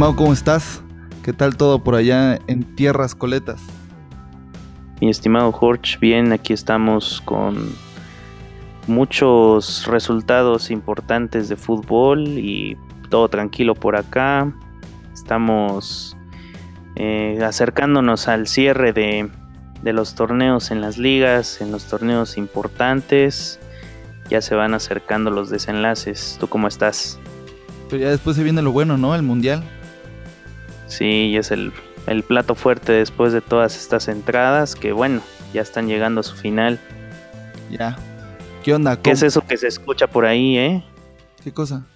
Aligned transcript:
¿cómo 0.00 0.32
estás? 0.32 0.82
¿Qué 1.22 1.34
tal 1.34 1.58
todo 1.58 1.84
por 1.84 1.94
allá 1.94 2.38
en 2.46 2.64
tierras 2.74 3.14
coletas? 3.14 3.60
Mi 4.98 5.10
estimado 5.10 5.52
Jorge, 5.52 5.98
bien, 6.00 6.32
aquí 6.32 6.54
estamos 6.54 7.20
con 7.20 7.74
muchos 8.86 9.86
resultados 9.86 10.70
importantes 10.70 11.50
de 11.50 11.56
fútbol 11.56 12.26
y 12.26 12.78
todo 13.10 13.28
tranquilo 13.28 13.74
por 13.74 13.94
acá. 13.94 14.50
Estamos 15.12 16.16
eh, 16.96 17.38
acercándonos 17.44 18.26
al 18.26 18.46
cierre 18.46 18.94
de, 18.94 19.28
de 19.82 19.92
los 19.92 20.14
torneos 20.14 20.70
en 20.70 20.80
las 20.80 20.96
ligas, 20.96 21.60
en 21.60 21.72
los 21.72 21.84
torneos 21.84 22.38
importantes. 22.38 23.60
Ya 24.30 24.40
se 24.40 24.54
van 24.54 24.72
acercando 24.72 25.30
los 25.30 25.50
desenlaces. 25.50 26.38
¿Tú 26.40 26.48
cómo 26.48 26.68
estás? 26.68 27.18
Pero 27.90 28.02
ya 28.02 28.08
después 28.08 28.34
se 28.36 28.42
viene 28.42 28.62
lo 28.62 28.72
bueno, 28.72 28.96
¿no? 28.96 29.14
El 29.14 29.22
mundial. 29.22 29.62
Sí, 30.90 31.36
es 31.36 31.52
el, 31.52 31.72
el 32.08 32.24
plato 32.24 32.56
fuerte 32.56 32.92
después 32.92 33.32
de 33.32 33.40
todas 33.40 33.76
estas 33.76 34.08
entradas 34.08 34.74
que 34.74 34.90
bueno, 34.90 35.22
ya 35.54 35.62
están 35.62 35.86
llegando 35.86 36.20
a 36.20 36.24
su 36.24 36.34
final. 36.34 36.80
Ya. 37.70 37.96
¿Qué 38.64 38.74
onda? 38.74 39.00
¿Qué 39.00 39.12
es 39.12 39.22
eso 39.22 39.40
que 39.46 39.56
se 39.56 39.68
escucha 39.68 40.08
por 40.08 40.26
ahí, 40.26 40.58
eh? 40.58 40.84
¿Qué 41.44 41.52
cosa? 41.52 41.86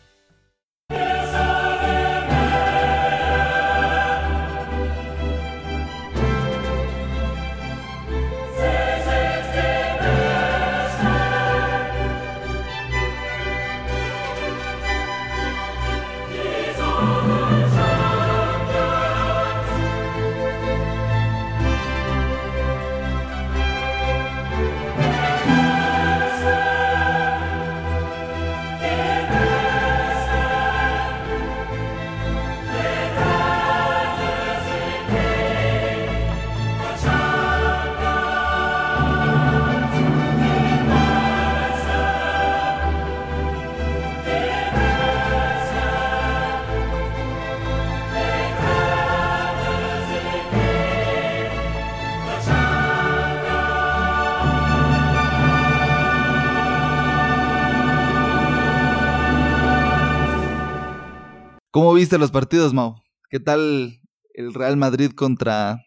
¿Cómo 61.75 61.93
viste 61.93 62.19
los 62.19 62.31
partidos, 62.31 62.73
Mau? 62.73 63.03
¿Qué 63.29 63.41
tal 63.41 63.99
el 64.35 64.55
Real 64.55 64.77
Madrid 64.77 65.11
contra 65.11 65.85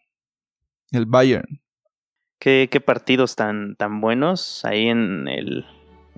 el 0.90 1.06
Bayern? 1.06 1.62
¿Qué, 2.38 2.68
qué 2.70 2.78
partidos 2.78 3.36
tan, 3.36 3.74
tan 3.74 4.02
buenos 4.02 4.66
ahí 4.66 4.88
en 4.88 5.26
el, 5.28 5.64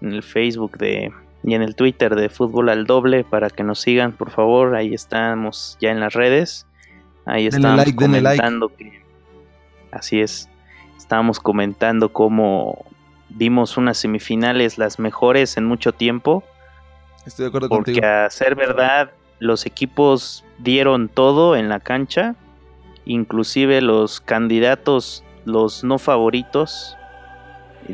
en 0.00 0.10
el 0.10 0.24
Facebook 0.24 0.76
de, 0.76 1.12
y 1.44 1.54
en 1.54 1.62
el 1.62 1.76
Twitter 1.76 2.16
de 2.16 2.28
Fútbol 2.28 2.68
al 2.68 2.84
Doble 2.84 3.22
para 3.22 3.48
que 3.48 3.62
nos 3.62 3.78
sigan, 3.78 4.10
por 4.10 4.32
favor. 4.32 4.74
Ahí 4.74 4.92
estamos 4.92 5.78
ya 5.80 5.92
en 5.92 6.00
las 6.00 6.14
redes. 6.14 6.66
Ahí 7.24 7.46
estamos 7.46 7.76
like, 7.76 7.94
comentando 7.94 8.74
que 8.74 9.04
así 9.92 10.20
es. 10.20 10.48
Estábamos 10.98 11.38
comentando 11.38 12.12
cómo 12.12 12.86
vimos 13.28 13.76
unas 13.76 13.98
semifinales 13.98 14.78
las 14.78 14.98
mejores 14.98 15.56
en 15.56 15.64
mucho 15.64 15.92
tiempo. 15.92 16.42
Estoy 17.24 17.44
de 17.44 17.48
acuerdo 17.50 17.68
porque 17.68 17.92
contigo. 17.92 18.06
a 18.08 18.30
ser 18.30 18.56
verdad, 18.56 19.12
los 19.40 19.66
equipos 19.66 20.44
dieron 20.58 21.08
todo 21.08 21.56
en 21.56 21.68
la 21.68 21.80
cancha, 21.80 22.36
inclusive 23.04 23.80
los 23.80 24.20
candidatos, 24.20 25.24
los 25.44 25.82
no 25.82 25.98
favoritos, 25.98 26.96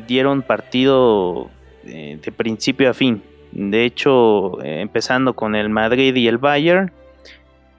dieron 0.07 0.43
partido 0.43 1.49
eh, 1.85 2.19
de 2.23 2.33
principio 2.33 2.91
a 2.91 2.95
fin. 2.95 3.23
De 3.53 3.85
hecho, 3.85 4.61
eh, 4.63 4.81
empezando 4.81 5.35
con 5.35 5.55
el 5.55 5.71
Madrid 5.71 6.15
y 6.17 6.29
el 6.29 6.37
Bayern, 6.37 6.93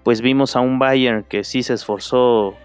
pues 0.03 0.22
vimos 0.22 0.56
a 0.56 0.61
un 0.61 0.79
Bayern 0.79 1.23
que 1.23 1.44
sí 1.44 1.61
se 1.61 1.73
esforzó 1.73 2.56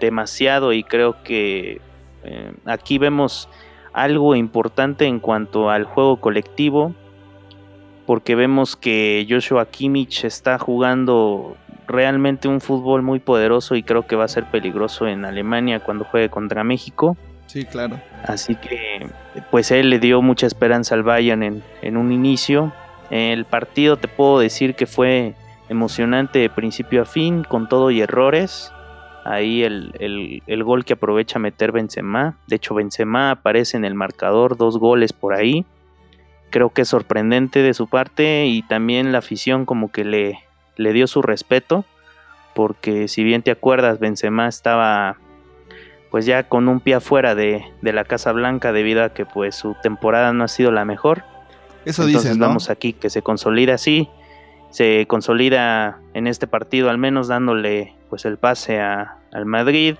demasiado 0.00 0.72
y 0.72 0.82
creo 0.82 1.22
que 1.22 1.80
eh, 2.24 2.52
aquí 2.64 2.98
vemos 2.98 3.48
algo 3.92 4.34
importante 4.34 5.06
en 5.06 5.20
cuanto 5.20 5.70
al 5.70 5.84
juego 5.84 6.20
colectivo 6.20 6.94
porque 8.10 8.34
vemos 8.34 8.74
que 8.74 9.24
Joshua 9.30 9.66
Kimmich 9.66 10.24
está 10.24 10.58
jugando 10.58 11.56
realmente 11.86 12.48
un 12.48 12.60
fútbol 12.60 13.02
muy 13.02 13.20
poderoso 13.20 13.76
y 13.76 13.84
creo 13.84 14.04
que 14.04 14.16
va 14.16 14.24
a 14.24 14.28
ser 14.28 14.46
peligroso 14.50 15.06
en 15.06 15.24
Alemania 15.24 15.78
cuando 15.78 16.04
juegue 16.04 16.28
contra 16.28 16.64
México. 16.64 17.16
Sí, 17.46 17.64
claro. 17.64 18.00
Así 18.24 18.56
que 18.56 19.08
pues 19.52 19.70
él 19.70 19.90
le 19.90 20.00
dio 20.00 20.22
mucha 20.22 20.48
esperanza 20.48 20.96
al 20.96 21.04
Bayern 21.04 21.44
en, 21.44 21.62
en 21.82 21.96
un 21.96 22.10
inicio. 22.10 22.72
El 23.10 23.44
partido 23.44 23.96
te 23.96 24.08
puedo 24.08 24.40
decir 24.40 24.74
que 24.74 24.86
fue 24.86 25.36
emocionante 25.68 26.40
de 26.40 26.50
principio 26.50 27.02
a 27.02 27.04
fin, 27.04 27.44
con 27.44 27.68
todo 27.68 27.92
y 27.92 28.00
errores. 28.00 28.72
Ahí 29.24 29.62
el, 29.62 29.92
el, 30.00 30.42
el, 30.48 30.64
gol 30.64 30.84
que 30.84 30.94
aprovecha 30.94 31.38
meter 31.38 31.70
Benzema. 31.70 32.36
De 32.48 32.56
hecho, 32.56 32.74
Benzema 32.74 33.30
aparece 33.30 33.76
en 33.76 33.84
el 33.84 33.94
marcador, 33.94 34.56
dos 34.56 34.78
goles 34.78 35.12
por 35.12 35.32
ahí. 35.32 35.64
Creo 36.50 36.70
que 36.70 36.82
es 36.82 36.88
sorprendente 36.88 37.62
de 37.62 37.74
su 37.74 37.88
parte 37.88 38.46
y 38.46 38.62
también 38.62 39.12
la 39.12 39.18
afición 39.18 39.66
como 39.66 39.90
que 39.90 40.04
le, 40.04 40.40
le 40.76 40.92
dio 40.92 41.06
su 41.06 41.22
respeto. 41.22 41.84
Porque 42.54 43.08
si 43.08 43.22
bien 43.22 43.42
te 43.42 43.50
acuerdas, 43.50 44.00
Benzema 44.00 44.48
estaba 44.48 45.16
pues 46.10 46.26
ya 46.26 46.48
con 46.48 46.68
un 46.68 46.80
pie 46.80 46.94
afuera 46.96 47.34
de, 47.36 47.62
de 47.82 47.92
la 47.92 48.04
Casa 48.04 48.32
Blanca 48.32 48.72
debido 48.72 49.04
a 49.04 49.10
que 49.10 49.24
pues 49.24 49.54
su 49.54 49.76
temporada 49.82 50.32
no 50.32 50.44
ha 50.44 50.48
sido 50.48 50.72
la 50.72 50.84
mejor. 50.84 51.22
Eso 51.84 52.02
Entonces 52.02 52.24
dices, 52.24 52.36
¿no? 52.36 52.48
vamos 52.48 52.68
aquí 52.68 52.92
que 52.92 53.10
se 53.10 53.22
consolida 53.22 53.74
así, 53.74 54.08
se 54.70 55.06
consolida 55.06 56.00
en 56.12 56.26
este 56.26 56.46
partido 56.48 56.90
al 56.90 56.98
menos 56.98 57.28
dándole 57.28 57.94
pues 58.10 58.24
el 58.24 58.38
pase 58.38 58.80
a, 58.80 59.18
al 59.32 59.46
Madrid 59.46 59.96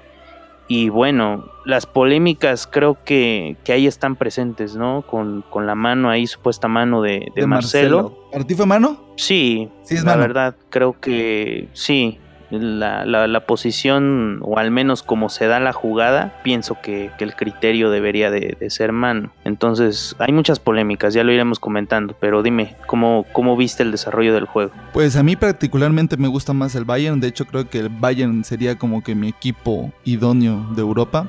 y 0.71 0.89
bueno, 0.89 1.47
las 1.65 1.85
polémicas 1.85 2.69
creo 2.69 2.97
que, 3.05 3.57
que 3.65 3.73
ahí 3.73 3.89
están 3.89 4.15
presentes, 4.15 4.77
¿no? 4.77 5.03
Con, 5.03 5.43
con, 5.51 5.67
la 5.67 5.75
mano 5.75 6.09
ahí, 6.09 6.29
supuesta 6.29 6.69
mano 6.69 7.03
de, 7.03 7.33
de, 7.35 7.41
de 7.41 7.47
Marcelo. 7.49 8.03
Marcelo. 8.03 8.31
¿Para 8.31 8.47
ti 8.47 8.55
fue 8.55 8.67
mano? 8.67 8.97
Sí, 9.17 9.69
sí 9.83 9.97
es 9.97 10.05
la 10.05 10.13
mano. 10.13 10.21
verdad, 10.21 10.55
creo 10.69 10.95
que 11.01 11.69
sí. 11.73 12.21
La, 12.51 13.05
la, 13.05 13.29
la, 13.29 13.47
posición, 13.47 14.41
o 14.43 14.59
al 14.59 14.73
menos 14.73 15.05
como 15.05 15.29
se 15.29 15.47
da 15.47 15.61
la 15.61 15.73
jugada, 15.73 16.41
pienso 16.43 16.79
que, 16.83 17.11
el 17.21 17.37
criterio 17.37 17.91
debería 17.91 18.31
de, 18.31 18.57
de, 18.59 18.71
ser 18.71 18.91
mano. 18.91 19.31
Entonces, 19.45 20.17
hay 20.19 20.33
muchas 20.33 20.59
polémicas, 20.59 21.15
ya 21.15 21.23
lo 21.23 21.31
iremos 21.31 21.61
comentando, 21.61 22.17
pero 22.19 22.43
dime, 22.43 22.75
¿cómo, 22.87 23.25
¿cómo 23.33 23.57
viste 23.57 23.85
el 23.85 23.93
desarrollo 23.93 24.35
del 24.35 24.47
juego? 24.47 24.73
Pues 24.93 25.15
a 25.17 25.23
mí 25.23 25.37
particularmente 25.37 26.17
me 26.17 26.27
gusta 26.27 26.53
más 26.53 26.75
el 26.75 26.85
Bayern, 26.85 27.21
de 27.21 27.29
hecho 27.29 27.47
creo 27.47 27.69
que 27.69 27.79
el 27.79 27.89
Bayern 27.89 28.43
sería 28.43 28.77
como 28.77 29.05
que 29.05 29.15
mi 29.15 29.29
equipo 29.29 29.93
idóneo 30.05 30.67
de 30.75 30.81
Europa. 30.81 31.29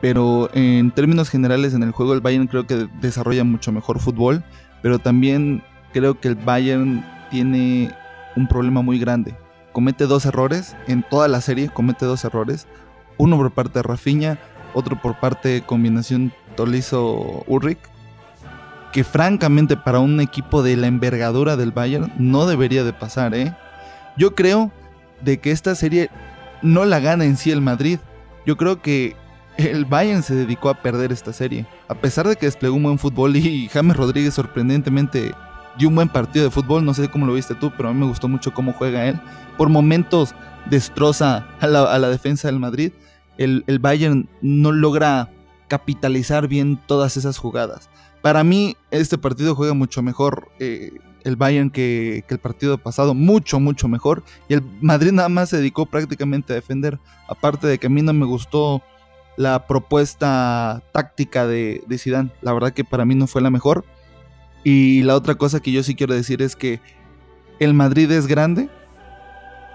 Pero 0.00 0.50
en 0.52 0.90
términos 0.90 1.30
generales 1.30 1.74
en 1.74 1.82
el 1.82 1.90
juego 1.90 2.14
el 2.14 2.20
Bayern 2.20 2.46
creo 2.46 2.66
que 2.66 2.86
desarrolla 3.00 3.44
mucho 3.44 3.72
mejor 3.72 3.98
fútbol, 3.98 4.44
pero 4.82 4.98
también 4.98 5.62
creo 5.92 6.20
que 6.20 6.28
el 6.28 6.36
Bayern 6.36 7.04
tiene 7.30 7.90
un 8.36 8.46
problema 8.46 8.82
muy 8.82 8.98
grande 8.98 9.34
comete 9.76 10.06
dos 10.06 10.24
errores 10.24 10.74
en 10.88 11.02
toda 11.02 11.28
la 11.28 11.42
serie, 11.42 11.68
comete 11.68 12.06
dos 12.06 12.24
errores, 12.24 12.66
uno 13.18 13.36
por 13.36 13.50
parte 13.50 13.80
de 13.80 13.82
Rafinha, 13.82 14.38
otro 14.72 14.98
por 15.02 15.20
parte 15.20 15.50
de 15.50 15.60
combinación 15.60 16.32
Tolizo 16.56 17.44
Ulrich, 17.46 17.76
que 18.90 19.04
francamente 19.04 19.76
para 19.76 19.98
un 19.98 20.18
equipo 20.22 20.62
de 20.62 20.78
la 20.78 20.86
envergadura 20.86 21.58
del 21.58 21.72
Bayern 21.72 22.10
no 22.18 22.46
debería 22.46 22.84
de 22.84 22.94
pasar, 22.94 23.34
¿eh? 23.34 23.54
Yo 24.16 24.34
creo 24.34 24.72
de 25.20 25.40
que 25.40 25.50
esta 25.50 25.74
serie 25.74 26.08
no 26.62 26.86
la 26.86 26.98
gana 26.98 27.26
en 27.26 27.36
sí 27.36 27.50
el 27.50 27.60
Madrid. 27.60 27.98
Yo 28.46 28.56
creo 28.56 28.80
que 28.80 29.14
el 29.58 29.84
Bayern 29.84 30.22
se 30.22 30.34
dedicó 30.34 30.70
a 30.70 30.80
perder 30.80 31.12
esta 31.12 31.34
serie. 31.34 31.66
A 31.88 31.94
pesar 31.96 32.26
de 32.26 32.36
que 32.36 32.46
desplegó 32.46 32.76
un 32.76 32.84
buen 32.84 32.98
fútbol 32.98 33.36
y 33.36 33.68
James 33.68 33.94
Rodríguez 33.94 34.32
sorprendentemente 34.32 35.34
dio 35.78 35.88
un 35.88 35.94
buen 35.94 36.08
partido 36.08 36.44
de 36.44 36.50
fútbol, 36.50 36.84
no 36.84 36.94
sé 36.94 37.08
cómo 37.08 37.26
lo 37.26 37.34
viste 37.34 37.54
tú, 37.54 37.72
pero 37.76 37.88
a 37.88 37.92
mí 37.92 38.00
me 38.00 38.06
gustó 38.06 38.28
mucho 38.28 38.52
cómo 38.52 38.72
juega 38.72 39.06
él. 39.06 39.20
Por 39.56 39.68
momentos 39.68 40.34
destroza 40.70 41.46
a 41.60 41.66
la, 41.66 42.08
defensa 42.08 42.48
del 42.48 42.58
Madrid. 42.58 42.92
El, 43.38 43.64
el, 43.66 43.78
Bayern 43.78 44.28
no 44.40 44.72
logra 44.72 45.30
capitalizar 45.68 46.48
bien 46.48 46.80
todas 46.86 47.16
esas 47.16 47.38
jugadas. 47.38 47.90
Para 48.22 48.44
mí, 48.44 48.76
este 48.90 49.18
partido 49.18 49.54
juega 49.54 49.74
mucho 49.74 50.02
mejor 50.02 50.50
eh, 50.58 50.92
el 51.24 51.36
Bayern 51.36 51.70
que, 51.70 52.24
que, 52.26 52.34
el 52.34 52.40
partido 52.40 52.78
pasado, 52.78 53.14
mucho, 53.14 53.60
mucho 53.60 53.88
mejor. 53.88 54.22
Y 54.48 54.54
el 54.54 54.62
Madrid 54.80 55.12
nada 55.12 55.28
más 55.28 55.50
se 55.50 55.58
dedicó 55.58 55.86
prácticamente 55.86 56.52
a 56.52 56.56
defender. 56.56 56.98
Aparte 57.28 57.66
de 57.66 57.78
que 57.78 57.88
a 57.88 57.90
mí 57.90 58.02
no 58.02 58.12
me 58.12 58.26
gustó 58.26 58.82
la 59.36 59.66
propuesta 59.66 60.82
táctica 60.92 61.46
de, 61.46 61.82
de 61.86 61.98
Zidane. 61.98 62.30
La 62.42 62.52
verdad 62.52 62.72
que 62.72 62.84
para 62.84 63.04
mí 63.04 63.14
no 63.14 63.26
fue 63.26 63.42
la 63.42 63.50
mejor. 63.50 63.84
Y 64.68 65.04
la 65.04 65.14
otra 65.14 65.36
cosa 65.36 65.60
que 65.60 65.70
yo 65.70 65.84
sí 65.84 65.94
quiero 65.94 66.12
decir 66.12 66.42
es 66.42 66.56
que 66.56 66.80
el 67.60 67.72
Madrid 67.72 68.10
es 68.10 68.26
grande 68.26 68.68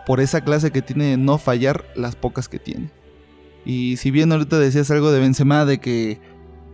por 0.06 0.20
esa 0.20 0.42
clase 0.42 0.72
que 0.72 0.82
tiene 0.82 1.06
de 1.06 1.18
no 1.18 1.38
fallar 1.38 1.86
las 1.96 2.18
pocas 2.18 2.50
que 2.50 2.60
tiene. 2.60 2.92
Y 3.64 3.96
si 3.96 4.12
bien 4.12 4.34
ahorita 4.34 4.60
decías 4.60 4.92
algo 4.92 5.14
de 5.14 5.22
Benzema 5.22 5.64
de 5.64 5.80
que 5.80 6.20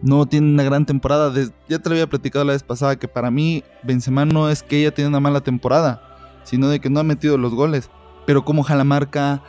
no 0.01 0.25
tiene 0.25 0.51
una 0.51 0.63
gran 0.63 0.87
temporada, 0.87 1.31
ya 1.69 1.77
te 1.77 1.89
lo 1.89 1.93
había 1.93 2.09
platicado 2.09 2.43
la 2.43 2.53
vez 2.53 2.63
pasada 2.63 2.97
que 2.97 3.07
para 3.07 3.29
mí 3.29 3.63
Benzema 3.83 4.25
no 4.25 4.49
es 4.49 4.63
que 4.63 4.79
ella 4.79 4.95
tiene 4.95 5.09
una 5.09 5.19
mala 5.19 5.41
temporada, 5.41 6.01
sino 6.43 6.69
de 6.69 6.79
que 6.79 6.89
no 6.89 6.99
ha 6.99 7.03
metido 7.03 7.37
los 7.37 7.53
goles, 7.53 7.91
pero 8.25 8.43
como 8.43 8.63
jala 8.63 8.83
marca, 8.83 9.43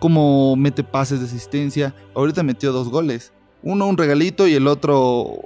como 0.00 0.56
mete 0.56 0.82
pases 0.82 1.20
de 1.20 1.26
asistencia, 1.26 1.94
ahorita 2.16 2.42
metió 2.42 2.72
dos 2.72 2.88
goles, 2.88 3.32
uno 3.62 3.86
un 3.86 3.96
regalito 3.96 4.48
y 4.48 4.54
el 4.54 4.66
otro 4.66 5.38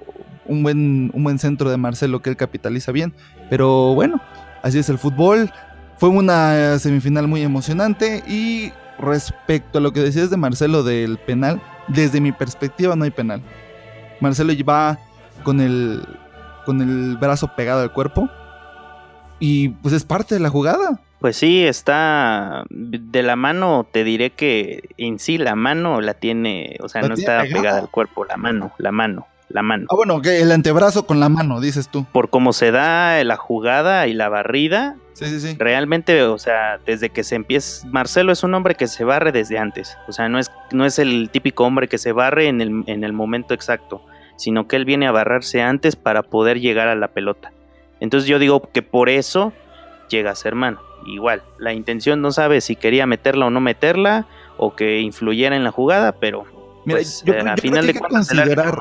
un 0.49 0.63
buen, 0.63 1.11
un 1.13 1.25
buen 1.25 1.39
centro 1.39 1.71
de 1.71 1.77
Marcelo 1.77 2.21
que 2.21 2.31
él 2.31 2.37
capitaliza 2.37 2.93
bien, 2.93 3.13
pero 3.51 3.95
bueno, 3.95 4.21
así 4.63 4.79
es 4.79 4.89
el 4.89 4.99
fútbol, 4.99 5.51
fue 5.99 6.09
una 6.09 6.79
semifinal 6.79 7.27
muy 7.29 7.43
emocionante 7.43 8.23
y 8.27 8.73
respecto 8.99 9.79
a 9.79 9.81
lo 9.81 9.93
que 9.93 10.01
decías 10.01 10.31
de 10.31 10.37
Marcelo 10.37 10.83
del 10.83 11.19
penal, 11.19 11.61
desde 11.89 12.21
mi 12.21 12.33
perspectiva 12.33 12.97
no 12.97 13.05
hay 13.05 13.11
penal. 13.11 13.43
Marcelo 14.21 14.53
va 14.65 14.99
con 15.43 15.61
el, 15.61 16.03
con 16.65 16.81
el 16.81 17.17
brazo 17.17 17.55
pegado 17.55 17.83
al 17.83 17.93
cuerpo 17.93 18.29
y 19.39 19.71
pues 19.71 19.95
es 19.95 20.05
parte 20.05 20.35
de 20.35 20.41
la 20.41 20.49
jugada. 20.49 21.01
Pues 21.21 21.37
sí, 21.37 21.65
está 21.65 22.65
de 22.71 23.23
la 23.23 23.37
mano, 23.37 23.87
te 23.91 24.05
diré 24.05 24.31
que 24.31 24.91
en 24.99 25.19
sí 25.19 25.39
la 25.39 25.55
mano 25.55 26.01
la 26.03 26.15
tiene, 26.15 26.77
o 26.81 26.89
sea, 26.89 27.03
no 27.03 27.15
está 27.15 27.43
pegada 27.43 27.79
al 27.79 27.91
cuerpo, 27.91 28.25
la 28.27 28.37
mano, 28.37 28.73
la 28.79 28.93
mano 28.93 29.27
la 29.49 29.63
mano. 29.63 29.87
Ah, 29.91 29.95
bueno, 29.97 30.21
que 30.21 30.41
el 30.41 30.53
antebrazo 30.53 31.07
con 31.07 31.21
la 31.21 31.29
mano, 31.29 31.61
dices 31.61 31.89
tú. 31.89 32.05
Por 32.13 32.31
cómo 32.31 32.53
se 32.53 32.71
da 32.71 33.23
la 33.25 33.37
jugada 33.37 34.07
y 34.07 34.13
la 34.13 34.29
barrida. 34.29 34.97
Sí, 35.13 35.27
sí, 35.27 35.41
sí. 35.41 35.57
Realmente, 35.59 36.23
o 36.25 36.39
sea, 36.39 36.79
desde 36.85 37.11
que 37.11 37.25
se 37.25 37.37
empieza. 37.37 37.87
Marcelo 37.89 38.33
es 38.33 38.43
un 38.43 38.55
hombre 38.55 38.75
que 38.75 38.87
se 38.87 39.05
barre 39.05 39.33
desde 39.33 39.59
antes. 39.59 39.97
O 40.09 40.13
sea, 40.13 40.29
no 40.29 40.39
es, 40.39 40.51
no 40.73 40.85
es 40.85 40.99
el 40.99 41.31
típico 41.31 41.65
hombre 41.65 41.89
que 41.89 41.99
se 41.99 42.13
barre 42.13 42.49
en 42.49 42.61
el, 42.61 42.85
en 42.87 43.05
el 43.05 43.13
momento 43.13 43.55
exacto, 43.55 44.03
sino 44.37 44.69
que 44.69 44.77
él 44.77 44.85
viene 44.85 45.07
a 45.07 45.13
barrarse 45.13 45.63
antes 45.63 45.97
para 45.97 46.23
poder 46.23 46.61
llegar 46.61 46.89
a 46.89 46.97
la 46.97 47.09
pelota. 47.09 47.53
Entonces 48.01 48.29
yo 48.29 48.39
digo 48.39 48.69
que 48.73 48.83
por 48.83 49.09
eso 49.09 49.53
llega 50.09 50.33
a 50.33 50.37
ser 50.37 50.55
mano. 50.55 50.81
Igual, 51.07 51.43
la 51.59 51.73
intención 51.73 52.21
no 52.21 52.33
sabe 52.33 52.61
si 52.61 52.77
quería 52.77 53.07
meterla 53.07 53.47
o 53.47 53.51
no 53.51 53.61
meterla, 53.61 54.27
o 54.59 54.75
que 54.75 55.01
influyera 55.01 55.57
en 55.57 55.65
la 55.65 55.71
jugada, 55.71 56.13
pero 56.13 56.45
Mira, 56.87 56.99
pues, 56.99 57.23
yo, 57.27 57.35
creo, 57.35 57.83
que 57.83 57.99
considerar, 57.99 58.79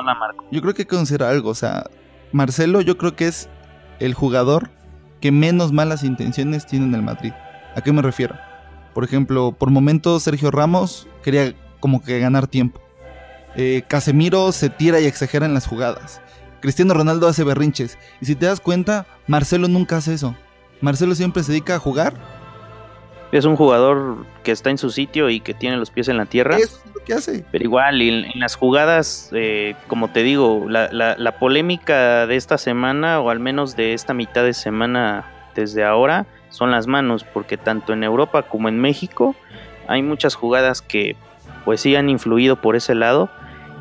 yo 0.51 0.61
creo 0.61 0.73
que 0.75 0.85
considerar 0.85 1.31
algo, 1.31 1.49
o 1.49 1.55
sea, 1.55 1.89
Marcelo 2.31 2.81
yo 2.81 2.99
creo 2.99 3.15
que 3.15 3.27
es 3.27 3.49
el 3.99 4.13
jugador 4.13 4.69
que 5.21 5.31
menos 5.31 5.71
malas 5.71 6.03
intenciones 6.03 6.67
tiene 6.67 6.85
en 6.85 6.93
el 6.93 7.01
Madrid. 7.01 7.33
¿A 7.75 7.81
qué 7.81 7.91
me 7.91 8.03
refiero? 8.03 8.35
Por 8.93 9.03
ejemplo, 9.03 9.53
por 9.57 9.71
momentos 9.71 10.21
Sergio 10.21 10.51
Ramos 10.51 11.07
quería 11.23 11.55
como 11.79 12.03
que 12.03 12.19
ganar 12.19 12.45
tiempo. 12.45 12.79
Eh, 13.55 13.83
Casemiro 13.87 14.51
se 14.51 14.69
tira 14.69 14.99
y 14.99 15.05
exagera 15.05 15.47
en 15.47 15.55
las 15.55 15.65
jugadas. 15.65 16.21
Cristiano 16.61 16.93
Ronaldo 16.93 17.27
hace 17.27 17.43
berrinches. 17.43 17.97
Y 18.21 18.27
si 18.27 18.35
te 18.35 18.45
das 18.45 18.59
cuenta, 18.59 19.07
Marcelo 19.25 19.67
nunca 19.67 19.97
hace 19.97 20.13
eso. 20.13 20.35
Marcelo 20.79 21.15
siempre 21.15 21.41
se 21.41 21.53
dedica 21.53 21.75
a 21.75 21.79
jugar 21.79 22.13
es 23.31 23.45
un 23.45 23.56
jugador 23.56 24.25
que 24.44 24.51
está 24.51 24.69
en 24.69 24.77
su 24.77 24.89
sitio 24.89 25.30
y 25.30 25.39
que 25.39 25.54
tiene 25.54 25.77
los 25.77 25.92
pies 25.92 26.07
en 26.07 26.18
la 26.18 26.25
tierra. 26.25 26.57
Eso 26.57 26.80
es 26.86 26.94
lo 26.94 27.04
que 27.04 27.13
hace. 27.13 27.45
Pero 27.51 27.63
igual, 27.63 28.01
en, 28.01 28.39
las 28.39 28.56
jugadas, 28.56 29.30
eh, 29.33 29.75
como 29.88 30.10
te 30.10 30.24
digo, 30.24 30.66
la, 30.69 30.89
la, 30.92 31.39
polémica 31.39 32.27
de 32.27 32.36
esta 32.36 32.57
semana, 32.57 33.19
o 33.19 33.30
al 33.30 33.39
menos 33.39 33.75
de 33.75 33.94
esta 33.94 34.13
mitad 34.13 34.44
de 34.44 34.54
semana 34.54 35.25
desde 35.56 35.83
ahora, 35.83 36.25
son 36.50 36.72
las 36.72 36.88
manos, 36.88 37.24
porque 37.24 37.57
tanto 37.57 37.94
en 37.94 38.04
Europa 38.04 38.44
como 38.44 38.69
en 38.69 38.80
México 38.80 39.36
hay 39.88 40.01
muchas 40.01 40.36
jugadas 40.36 40.81
que 40.81 41.16
pues 41.66 41.81
sí 41.81 41.95
han 41.95 42.10
influido 42.10 42.62
por 42.62 42.75
ese 42.75 42.95
lado, 42.95 43.30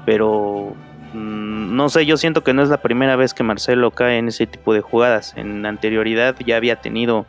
pero 0.04 0.74
mm, 1.12 1.76
no 1.76 1.88
sé, 1.88 2.06
yo 2.06 2.16
siento 2.16 2.42
que 2.42 2.54
no 2.54 2.62
es 2.62 2.68
la 2.68 2.78
primera 2.78 3.14
vez 3.16 3.34
que 3.34 3.42
Marcelo 3.42 3.90
cae 3.90 4.18
en 4.18 4.28
ese 4.28 4.46
tipo 4.46 4.74
de 4.74 4.80
jugadas. 4.80 5.34
En 5.36 5.64
anterioridad 5.66 6.34
ya 6.44 6.56
había 6.56 6.76
tenido 6.76 7.26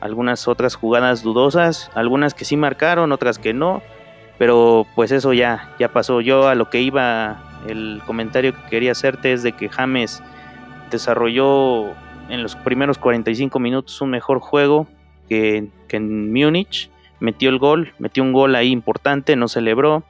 algunas 0.00 0.48
otras 0.48 0.74
jugadas 0.74 1.22
dudosas, 1.22 1.90
algunas 1.94 2.34
que 2.34 2.44
sí 2.44 2.56
marcaron, 2.56 3.12
otras 3.12 3.38
que 3.38 3.54
no, 3.54 3.82
pero 4.38 4.86
pues 4.94 5.12
eso 5.12 5.32
ya, 5.32 5.70
ya 5.78 5.88
pasó. 5.88 6.20
Yo 6.20 6.48
a 6.48 6.54
lo 6.54 6.70
que 6.70 6.80
iba, 6.80 7.42
el 7.66 8.02
comentario 8.06 8.54
que 8.54 8.68
quería 8.68 8.92
hacerte 8.92 9.32
es 9.32 9.42
de 9.42 9.52
que 9.52 9.68
James 9.68 10.22
desarrolló 10.90 11.90
en 12.28 12.42
los 12.42 12.56
primeros 12.56 12.98
45 12.98 13.58
minutos 13.58 14.00
un 14.00 14.10
mejor 14.10 14.40
juego 14.40 14.86
que, 15.28 15.68
que 15.88 15.96
en 15.96 16.32
Múnich, 16.32 16.90
metió 17.20 17.50
el 17.50 17.58
gol, 17.58 17.92
metió 17.98 18.22
un 18.22 18.32
gol 18.32 18.54
ahí 18.54 18.70
importante, 18.70 19.36
no 19.36 19.48
celebró. 19.48 20.04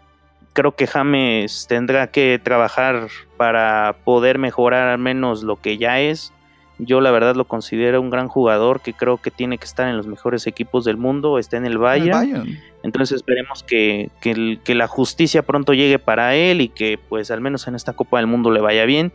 Creo 0.52 0.74
que 0.74 0.86
James 0.86 1.66
tendrá 1.68 2.08
que 2.08 2.40
trabajar 2.42 3.08
para 3.36 3.96
poder 4.04 4.38
mejorar 4.38 4.88
al 4.88 4.98
menos 4.98 5.42
lo 5.42 5.56
que 5.56 5.76
ya 5.76 6.00
es 6.00 6.32
yo 6.78 7.00
la 7.00 7.11
verdad 7.11 7.34
lo 7.37 7.46
considero 7.46 8.00
un 8.00 8.11
gran 8.11 8.28
jugador 8.28 8.81
que 8.81 8.93
creo 8.93 9.17
que 9.17 9.31
tiene 9.31 9.56
que 9.56 9.64
estar 9.64 9.88
en 9.88 9.96
los 9.96 10.06
mejores 10.06 10.46
equipos 10.46 10.84
del 10.84 10.96
mundo, 10.96 11.38
está 11.38 11.56
en 11.56 11.64
el 11.64 11.78
Bayern. 11.78 12.58
Entonces 12.82 13.17
esperemos 13.17 13.62
que, 13.62 14.11
que, 14.20 14.75
la 14.75 14.87
justicia 14.87 15.43
pronto 15.43 15.73
llegue 15.73 15.99
para 15.99 16.34
él 16.34 16.61
y 16.61 16.69
que 16.69 16.99
pues 17.08 17.31
al 17.31 17.40
menos 17.40 17.67
en 17.67 17.75
esta 17.75 17.94
Copa 17.94 18.19
del 18.19 18.26
Mundo 18.26 18.50
le 18.50 18.61
vaya 18.61 18.84
bien. 18.84 19.12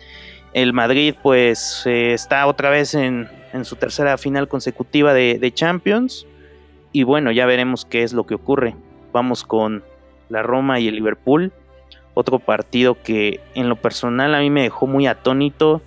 El 0.53 0.73
Madrid 0.73 1.15
pues 1.21 1.83
eh, 1.85 2.13
está 2.13 2.47
otra 2.47 2.69
vez 2.69 2.95
en, 2.95 3.29
en, 3.53 3.63
su 3.63 3.75
tercera 3.75 4.17
final 4.17 4.47
consecutiva 4.47 5.13
de, 5.13 5.37
de 5.39 5.53
Champions 5.53 6.25
y 6.91 7.03
bueno, 7.03 7.31
ya 7.31 7.45
veremos 7.45 7.85
qué 7.85 8.03
es 8.03 8.11
lo 8.11 8.25
que 8.25 8.35
ocurre. 8.35 8.75
Vamos 9.13 9.43
con 9.43 9.83
la 10.29 10.41
Roma 10.41 10.79
y 10.79 10.87
el 10.87 10.95
Liverpool. 10.95 11.53
Otro 12.15 12.39
partido 12.39 13.01
que 13.01 13.39
en 13.53 13.69
lo 13.69 13.77
personal 13.77 14.35
a 14.35 14.39
mí 14.39 14.49
me 14.49 14.63
dejó 14.63 14.87
muy 14.87 15.07
atónito 15.07 15.81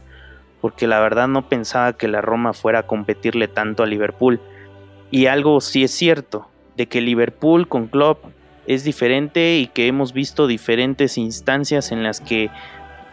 porque 0.64 0.86
la 0.86 0.98
verdad 0.98 1.28
no 1.28 1.46
pensaba 1.46 1.92
que 1.92 2.08
la 2.08 2.22
Roma 2.22 2.54
fuera 2.54 2.78
a 2.78 2.82
competirle 2.84 3.48
tanto 3.48 3.82
a 3.82 3.86
Liverpool. 3.86 4.40
Y 5.10 5.26
algo 5.26 5.60
sí 5.60 5.84
es 5.84 5.90
cierto, 5.90 6.48
de 6.74 6.86
que 6.86 7.02
Liverpool 7.02 7.68
con 7.68 7.86
Klopp 7.86 8.24
es 8.66 8.82
diferente 8.82 9.58
y 9.58 9.66
que 9.66 9.88
hemos 9.88 10.14
visto 10.14 10.46
diferentes 10.46 11.18
instancias 11.18 11.92
en 11.92 12.02
las 12.02 12.22
que, 12.22 12.48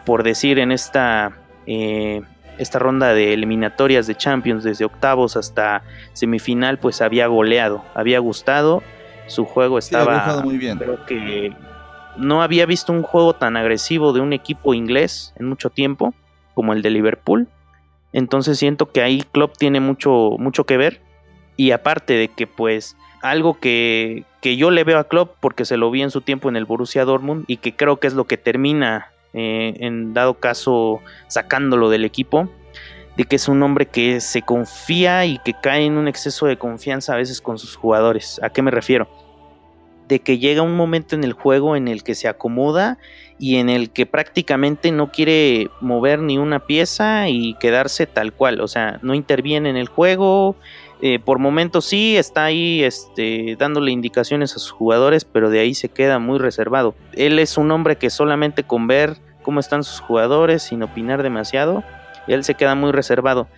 por 0.06 0.22
decir, 0.22 0.58
en 0.58 0.72
esta, 0.72 1.42
eh, 1.66 2.22
esta 2.56 2.78
ronda 2.78 3.12
de 3.12 3.34
eliminatorias 3.34 4.06
de 4.06 4.14
Champions, 4.14 4.64
desde 4.64 4.86
octavos 4.86 5.36
hasta 5.36 5.82
semifinal, 6.14 6.78
pues 6.78 7.02
había 7.02 7.26
goleado, 7.26 7.84
había 7.94 8.18
gustado, 8.20 8.82
su 9.26 9.44
juego 9.44 9.76
estaba... 9.76 10.40
muy 10.42 10.56
bien. 10.56 10.78
Creo 10.78 11.04
que 11.04 11.54
no 12.16 12.42
había 12.42 12.64
visto 12.64 12.94
un 12.94 13.02
juego 13.02 13.34
tan 13.34 13.58
agresivo 13.58 14.14
de 14.14 14.20
un 14.20 14.32
equipo 14.32 14.72
inglés 14.72 15.34
en 15.36 15.50
mucho 15.50 15.68
tiempo 15.68 16.14
como 16.54 16.72
el 16.72 16.82
de 16.82 16.90
Liverpool. 16.90 17.48
Entonces 18.12 18.58
siento 18.58 18.90
que 18.90 19.02
ahí 19.02 19.22
Klopp 19.32 19.56
tiene 19.56 19.80
mucho, 19.80 20.36
mucho 20.38 20.64
que 20.64 20.76
ver. 20.76 21.00
Y 21.56 21.70
aparte 21.70 22.14
de 22.14 22.28
que 22.28 22.46
pues 22.46 22.96
algo 23.22 23.58
que, 23.58 24.24
que, 24.40 24.56
yo 24.56 24.70
le 24.70 24.84
veo 24.84 24.98
a 24.98 25.08
Klopp 25.08 25.36
porque 25.40 25.64
se 25.64 25.76
lo 25.76 25.90
vi 25.90 26.02
en 26.02 26.10
su 26.10 26.20
tiempo 26.20 26.48
en 26.48 26.56
el 26.56 26.64
Borussia 26.64 27.04
Dortmund 27.04 27.44
y 27.46 27.58
que 27.58 27.74
creo 27.74 27.98
que 27.98 28.06
es 28.06 28.14
lo 28.14 28.24
que 28.24 28.36
termina 28.36 29.12
eh, 29.34 29.76
en 29.80 30.12
dado 30.12 30.34
caso 30.34 31.00
sacándolo 31.28 31.88
del 31.88 32.04
equipo, 32.04 32.50
de 33.16 33.24
que 33.24 33.36
es 33.36 33.48
un 33.48 33.62
hombre 33.62 33.86
que 33.86 34.20
se 34.20 34.42
confía 34.42 35.24
y 35.24 35.38
que 35.38 35.54
cae 35.54 35.86
en 35.86 35.96
un 35.96 36.06
exceso 36.06 36.46
de 36.46 36.58
confianza 36.58 37.14
a 37.14 37.16
veces 37.16 37.40
con 37.40 37.58
sus 37.58 37.76
jugadores. 37.76 38.40
¿A 38.42 38.50
qué 38.50 38.60
me 38.60 38.70
refiero? 38.70 39.08
De 40.12 40.18
que 40.18 40.36
llega 40.36 40.60
un 40.60 40.76
momento 40.76 41.14
en 41.14 41.24
el 41.24 41.32
juego 41.32 41.74
en 41.74 41.88
el 41.88 42.02
que 42.02 42.14
se 42.14 42.28
acomoda 42.28 42.98
y 43.38 43.56
en 43.56 43.70
el 43.70 43.88
que 43.88 44.04
prácticamente 44.04 44.92
no 44.92 45.10
quiere 45.10 45.70
mover 45.80 46.18
ni 46.18 46.36
una 46.36 46.66
pieza 46.66 47.30
y 47.30 47.54
quedarse 47.54 48.06
tal 48.06 48.34
cual, 48.34 48.60
o 48.60 48.68
sea, 48.68 48.98
no 49.00 49.14
interviene 49.14 49.70
en 49.70 49.78
el 49.78 49.88
juego, 49.88 50.54
eh, 51.00 51.18
por 51.18 51.38
momentos 51.38 51.86
sí 51.86 52.18
está 52.18 52.44
ahí 52.44 52.82
este, 52.82 53.56
dándole 53.58 53.90
indicaciones 53.90 54.54
a 54.54 54.58
sus 54.58 54.72
jugadores, 54.72 55.24
pero 55.24 55.48
de 55.48 55.60
ahí 55.60 55.72
se 55.72 55.88
queda 55.88 56.18
muy 56.18 56.38
reservado. 56.38 56.94
Él 57.14 57.38
es 57.38 57.56
un 57.56 57.70
hombre 57.70 57.96
que 57.96 58.10
solamente 58.10 58.64
con 58.64 58.88
ver 58.88 59.16
cómo 59.40 59.60
están 59.60 59.82
sus 59.82 60.00
jugadores, 60.00 60.62
sin 60.62 60.82
opinar 60.82 61.22
demasiado, 61.22 61.84
él 62.28 62.44
se 62.44 62.52
queda 62.52 62.74
muy 62.74 62.92
reservado. 62.92 63.48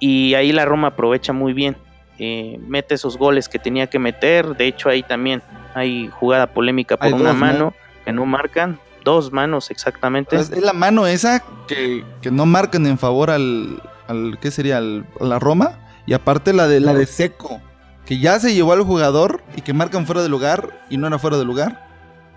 Y 0.00 0.32
ahí 0.32 0.52
la 0.52 0.64
Roma 0.64 0.88
aprovecha 0.88 1.34
muy 1.34 1.52
bien. 1.52 1.76
Eh, 2.18 2.58
mete 2.66 2.94
esos 2.94 3.16
goles 3.16 3.48
que 3.48 3.58
tenía 3.58 3.86
que 3.86 3.98
meter. 3.98 4.56
De 4.56 4.66
hecho, 4.66 4.88
ahí 4.88 5.02
también 5.02 5.42
hay 5.74 6.08
jugada 6.08 6.48
polémica 6.48 6.96
por 6.96 7.12
una 7.12 7.32
mano 7.32 7.74
que 8.04 8.12
no 8.12 8.26
marcan 8.26 8.80
dos 9.04 9.32
manos 9.32 9.70
exactamente. 9.70 10.36
Es, 10.36 10.50
la 10.50 10.72
mano 10.72 11.06
esa 11.06 11.42
que, 11.66 12.04
no 12.30 12.46
marcan 12.46 12.86
en 12.86 12.98
favor 12.98 13.30
al, 13.30 13.82
al 14.06 14.38
¿qué 14.40 14.50
sería? 14.50 14.78
a 14.78 15.24
la 15.24 15.38
Roma. 15.38 15.78
Y 16.06 16.14
aparte 16.14 16.52
la 16.52 16.66
de 16.68 16.80
la 16.80 16.94
de 16.94 17.06
Seco, 17.06 17.60
que 18.06 18.18
ya 18.18 18.40
se 18.40 18.54
llevó 18.54 18.72
al 18.72 18.82
jugador 18.82 19.42
y 19.56 19.60
que 19.60 19.74
marcan 19.74 20.06
fuera 20.06 20.22
de 20.22 20.28
lugar 20.28 20.80
y 20.88 20.96
no 20.96 21.06
era 21.06 21.18
fuera 21.18 21.36
de 21.36 21.44
lugar. 21.44 21.86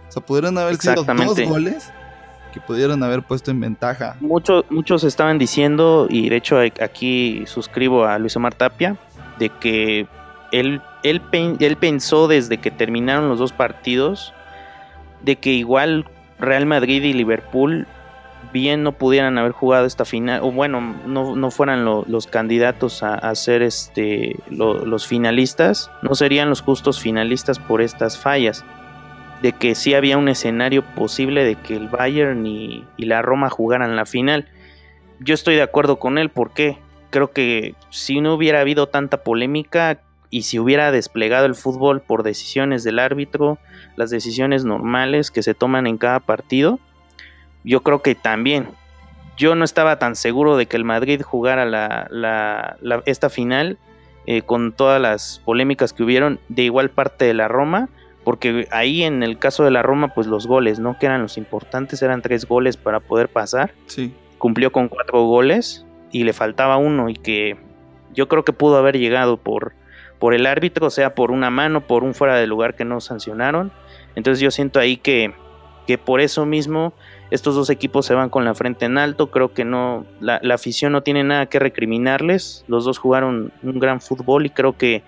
O 0.09 0.11
sea, 0.11 0.21
pudieron 0.21 0.57
haber 0.57 0.75
sido 0.75 1.03
dos 1.05 1.41
goles 1.47 1.91
que 2.51 2.59
pudieron 2.59 3.01
haber 3.01 3.23
puesto 3.23 3.49
en 3.49 3.59
ventaja. 3.59 4.17
Muchos, 4.19 4.65
muchos 4.69 5.03
estaban 5.03 5.37
diciendo, 5.37 6.07
y 6.09 6.29
de 6.29 6.35
hecho 6.35 6.57
aquí 6.81 7.43
suscribo 7.47 8.05
a 8.05 8.19
Luis 8.19 8.35
Omar 8.35 8.53
Tapia, 8.53 8.97
de 9.41 9.49
que 9.49 10.07
él, 10.51 10.81
él, 11.01 11.21
él 11.59 11.75
pensó 11.77 12.27
desde 12.27 12.59
que 12.59 12.69
terminaron 12.69 13.27
los 13.27 13.39
dos 13.39 13.51
partidos, 13.51 14.35
de 15.23 15.37
que 15.37 15.49
igual 15.49 16.05
Real 16.39 16.67
Madrid 16.67 17.03
y 17.03 17.13
Liverpool 17.13 17.87
bien 18.53 18.83
no 18.83 18.91
pudieran 18.91 19.39
haber 19.39 19.51
jugado 19.51 19.87
esta 19.87 20.05
final, 20.05 20.41
o 20.43 20.51
bueno, 20.51 20.79
no, 21.07 21.51
fueran 21.51 21.85
los 21.85 22.27
candidatos 22.27 23.01
a, 23.01 23.33
ser 23.33 23.63
este, 23.63 24.35
los 24.51 25.07
finalistas, 25.07 25.89
no 26.03 26.13
serían 26.13 26.49
los 26.49 26.61
justos 26.61 26.99
finalistas 26.99 27.57
por 27.57 27.81
estas 27.81 28.19
fallas. 28.19 28.63
De 29.41 29.53
que 29.53 29.73
sí 29.73 29.95
había 29.95 30.19
un 30.19 30.29
escenario 30.29 30.83
posible 30.83 31.43
de 31.43 31.55
que 31.55 31.75
el 31.75 31.87
Bayern 31.87 32.45
y, 32.45 32.85
y 32.95 33.05
la 33.05 33.23
Roma 33.23 33.49
jugaran 33.49 33.95
la 33.95 34.05
final. 34.05 34.47
Yo 35.19 35.33
estoy 35.33 35.55
de 35.55 35.63
acuerdo 35.63 35.97
con 35.97 36.19
él, 36.19 36.29
porque 36.29 36.77
creo 37.11 37.31
que 37.31 37.75
si 37.91 38.21
no 38.21 38.33
hubiera 38.33 38.61
habido 38.61 38.87
tanta 38.87 39.23
polémica 39.23 39.99
y 40.31 40.43
si 40.43 40.57
hubiera 40.57 40.91
desplegado 40.91 41.45
el 41.45 41.53
fútbol 41.53 42.01
por 42.01 42.23
decisiones 42.23 42.83
del 42.83 42.97
árbitro, 42.97 43.59
las 43.97 44.09
decisiones 44.09 44.65
normales 44.65 45.29
que 45.29 45.43
se 45.43 45.53
toman 45.53 45.85
en 45.85 45.97
cada 45.97 46.19
partido, 46.19 46.79
yo 47.63 47.83
creo 47.83 48.01
que 48.01 48.15
también. 48.15 48.69
Yo 49.37 49.55
no 49.55 49.65
estaba 49.65 49.99
tan 49.99 50.15
seguro 50.15 50.57
de 50.57 50.65
que 50.65 50.77
el 50.77 50.85
Madrid 50.85 51.21
jugara 51.21 51.65
la, 51.65 52.77
esta 53.05 53.29
final 53.29 53.77
eh, 54.25 54.41
con 54.41 54.71
todas 54.71 55.01
las 55.01 55.41
polémicas 55.43 55.93
que 55.93 56.03
hubieron 56.03 56.39
de 56.47 56.63
igual 56.63 56.89
parte 56.89 57.25
de 57.25 57.33
la 57.33 57.47
Roma, 57.47 57.89
porque 58.23 58.67
ahí 58.71 59.03
en 59.03 59.23
el 59.23 59.37
caso 59.39 59.63
de 59.63 59.71
la 59.71 59.81
Roma, 59.81 60.09
pues 60.09 60.27
los 60.27 60.47
goles, 60.47 60.79
¿no? 60.79 60.97
Que 60.97 61.07
eran 61.07 61.23
los 61.23 61.37
importantes, 61.37 62.01
eran 62.03 62.21
tres 62.21 62.45
goles 62.45 62.77
para 62.77 62.99
poder 62.99 63.29
pasar. 63.29 63.73
Sí. 63.87 64.13
Cumplió 64.37 64.71
con 64.71 64.87
cuatro 64.89 65.25
goles 65.25 65.85
y 66.11 66.23
le 66.23 66.33
faltaba 66.33 66.77
uno 66.77 67.09
y 67.09 67.15
que 67.15 67.57
yo 68.13 68.27
creo 68.27 68.43
que 68.43 68.53
pudo 68.53 68.77
haber 68.77 68.97
llegado 68.97 69.37
por, 69.37 69.73
por 70.19 70.33
el 70.33 70.45
árbitro, 70.45 70.87
o 70.87 70.89
sea, 70.89 71.15
por 71.15 71.31
una 71.31 71.49
mano, 71.49 71.81
por 71.81 72.03
un 72.03 72.13
fuera 72.13 72.35
de 72.35 72.47
lugar 72.47 72.75
que 72.75 72.85
no 72.85 73.01
sancionaron. 73.01 73.71
Entonces 74.15 74.41
yo 74.41 74.51
siento 74.51 74.79
ahí 74.79 74.97
que, 74.97 75.33
que 75.87 75.97
por 75.97 76.21
eso 76.21 76.45
mismo 76.45 76.93
estos 77.31 77.55
dos 77.55 77.69
equipos 77.69 78.05
se 78.05 78.13
van 78.13 78.29
con 78.29 78.43
la 78.43 78.53
frente 78.53 78.85
en 78.85 78.97
alto. 78.97 79.31
Creo 79.31 79.53
que 79.53 79.63
no, 79.63 80.05
la, 80.19 80.39
afición 80.53 80.91
no 80.91 81.01
tiene 81.01 81.23
nada 81.23 81.45
que 81.45 81.59
recriminarles. 81.59 82.65
Los 82.67 82.85
dos 82.85 82.97
jugaron 82.97 83.53
un 83.63 83.79
gran 83.79 84.01
fútbol 84.01 84.45
y 84.45 84.49
creo 84.49 84.77
que, 84.77 85.03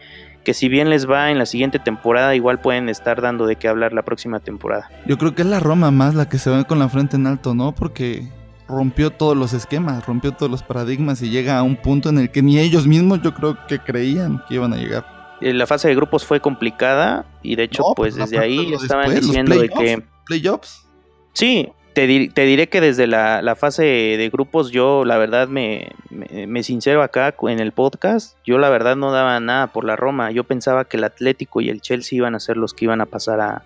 que 0.46 0.54
si 0.54 0.70
bien 0.70 0.90
les 0.90 1.10
va 1.10 1.32
en 1.32 1.38
la 1.38 1.46
siguiente 1.46 1.80
temporada, 1.80 2.34
igual 2.34 2.60
pueden 2.60 2.88
estar 2.88 3.22
dando 3.22 3.46
de 3.46 3.58
qué 3.58 3.68
hablar 3.68 3.92
la 3.92 4.04
próxima 4.04 4.40
temporada. 4.40 4.90
Yo 5.06 5.18
creo 5.18 5.36
que 5.36 5.42
es 5.42 5.48
la 5.48 5.60
Roma 5.60 5.92
más 5.92 6.16
la 6.16 6.30
que 6.30 6.38
se 6.38 6.50
va 6.50 6.64
con 6.64 6.80
la 6.80 6.88
frente 6.88 7.18
en 7.18 7.28
alto, 7.28 7.54
¿no? 7.54 7.74
Porque 7.74 8.24
rompió 8.74 9.12
todos 9.12 9.38
los 9.38 9.53
esquemas, 9.53 10.06
rompió 10.06 10.32
todos 10.32 10.51
los 10.51 10.63
paradigmas 10.63 11.22
y 11.22 11.30
llega 11.30 11.58
a 11.58 11.63
un 11.63 11.75
punto 11.75 12.10
en 12.10 12.20
el 12.20 12.32
que 12.32 12.42
ni 12.42 12.60
ellos 12.60 12.88
mismos 12.88 13.22
yo 13.22 13.34
creo 13.34 13.58
que 13.68 13.80
creían 13.80 14.44
que 14.48 14.56
iban 14.56 14.74
a 14.74 14.77
llegar. 14.77 15.06
Eh, 15.42 15.53
la 15.53 15.68
fase 15.68 15.88
de 15.88 15.96
grupos 15.96 16.25
fue 16.25 16.39
complicada 16.39 17.25
y 17.42 17.56
de 17.56 17.63
hecho 17.63 17.84
pues, 17.96 18.15
pues 18.15 18.30
desde 18.30 18.44
ahí 18.44 18.74
estaban 18.74 19.13
diciendo 19.13 19.58
de 19.58 19.70
que... 19.70 20.03
Playoffs. 20.25 20.88
Sí, 21.34 21.70
te, 21.94 22.08
diré 22.08 22.70
que 22.70 22.82
desde 22.82 23.08
la, 23.08 23.56
fase 23.56 23.84
de 23.84 24.30
grupos 24.32 24.72
yo 24.72 25.06
la 25.06 25.18
verdad 25.18 25.48
me, 25.48 25.92
me, 26.10 26.63
sincero 26.63 27.03
acá 27.03 27.36
en 27.48 27.60
el 27.60 27.72
podcast, 27.72 28.38
yo 28.44 28.58
la 28.58 28.70
verdad 28.70 28.96
no 28.96 29.12
daba 29.12 29.39
nada 29.39 29.68
por 29.68 29.86
la 29.86 29.96
Roma, 29.96 30.32
yo 30.32 30.44
pensaba 30.44 30.86
que 30.86 30.98
el 30.98 31.03
Atlético 31.03 31.62
y 31.62 31.70
el 31.70 31.82
Chelsea 31.82 32.18
iban 32.18 32.36
a 32.36 32.39
ser 32.39 32.58
los 32.58 32.74
que 32.74 32.86
iban 32.86 33.01
a 33.01 33.06
pasar 33.06 33.39
a, 33.42 33.63